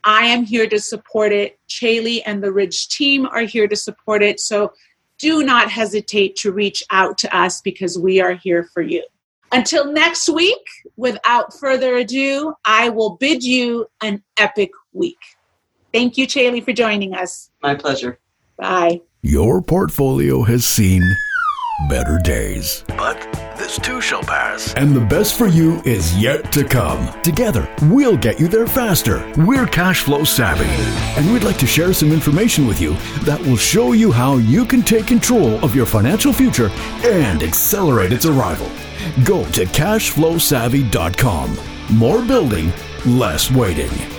I 0.03 0.25
am 0.25 0.43
here 0.43 0.67
to 0.67 0.79
support 0.79 1.31
it. 1.31 1.57
Caeli 1.69 2.23
and 2.25 2.43
the 2.43 2.51
Ridge 2.51 2.89
team 2.89 3.25
are 3.25 3.43
here 3.43 3.69
to 3.69 3.75
support 3.77 4.21
it. 4.21 4.41
So 4.41 4.73
do 5.17 5.43
not 5.43 5.71
hesitate 5.71 6.35
to 6.37 6.51
reach 6.51 6.83
out 6.91 7.17
to 7.19 7.33
us 7.35 7.61
because 7.61 7.97
we 7.97 8.19
are 8.19 8.33
here 8.33 8.65
for 8.73 8.81
you. 8.81 9.05
Until 9.53 9.91
next 9.91 10.27
week, 10.29 10.65
without 10.97 11.57
further 11.57 11.95
ado, 11.95 12.53
I 12.65 12.89
will 12.89 13.11
bid 13.11 13.43
you 13.43 13.87
an 14.01 14.23
epic 14.37 14.71
week. 14.91 15.17
Thank 15.93 16.17
you, 16.17 16.27
Caeli, 16.27 16.61
for 16.61 16.73
joining 16.73 17.13
us. 17.15 17.49
My 17.61 17.75
pleasure. 17.75 18.19
Bye. 18.57 19.01
Your 19.21 19.61
portfolio 19.61 20.43
has 20.43 20.65
seen 20.65 21.03
better 21.87 22.19
days. 22.23 22.83
But 22.89 23.21
this 23.57 23.77
too 23.79 24.01
shall 24.01 24.21
pass. 24.23 24.73
And 24.75 24.95
the 24.95 25.01
best 25.01 25.37
for 25.37 25.47
you 25.47 25.81
is 25.85 26.17
yet 26.17 26.51
to 26.53 26.63
come. 26.63 27.21
Together, 27.21 27.69
we'll 27.83 28.17
get 28.17 28.39
you 28.39 28.47
there 28.47 28.67
faster. 28.67 29.31
We're 29.37 29.65
cash 29.65 30.01
flow 30.01 30.23
savvy. 30.23 30.65
And 31.19 31.31
we'd 31.31 31.43
like 31.43 31.57
to 31.59 31.67
share 31.67 31.93
some 31.93 32.11
information 32.11 32.67
with 32.67 32.81
you 32.81 32.95
that 33.23 33.39
will 33.41 33.57
show 33.57 33.93
you 33.93 34.11
how 34.11 34.35
you 34.37 34.65
can 34.65 34.81
take 34.81 35.07
control 35.07 35.63
of 35.63 35.75
your 35.75 35.85
financial 35.85 36.33
future 36.33 36.69
and 37.03 37.41
accelerate 37.43 38.11
its 38.11 38.25
arrival. 38.25 38.69
Go 39.23 39.43
to 39.51 39.65
cashflowsavvy.com. 39.65 41.57
More 41.97 42.23
building, 42.25 42.71
less 43.05 43.49
waiting 43.51 44.18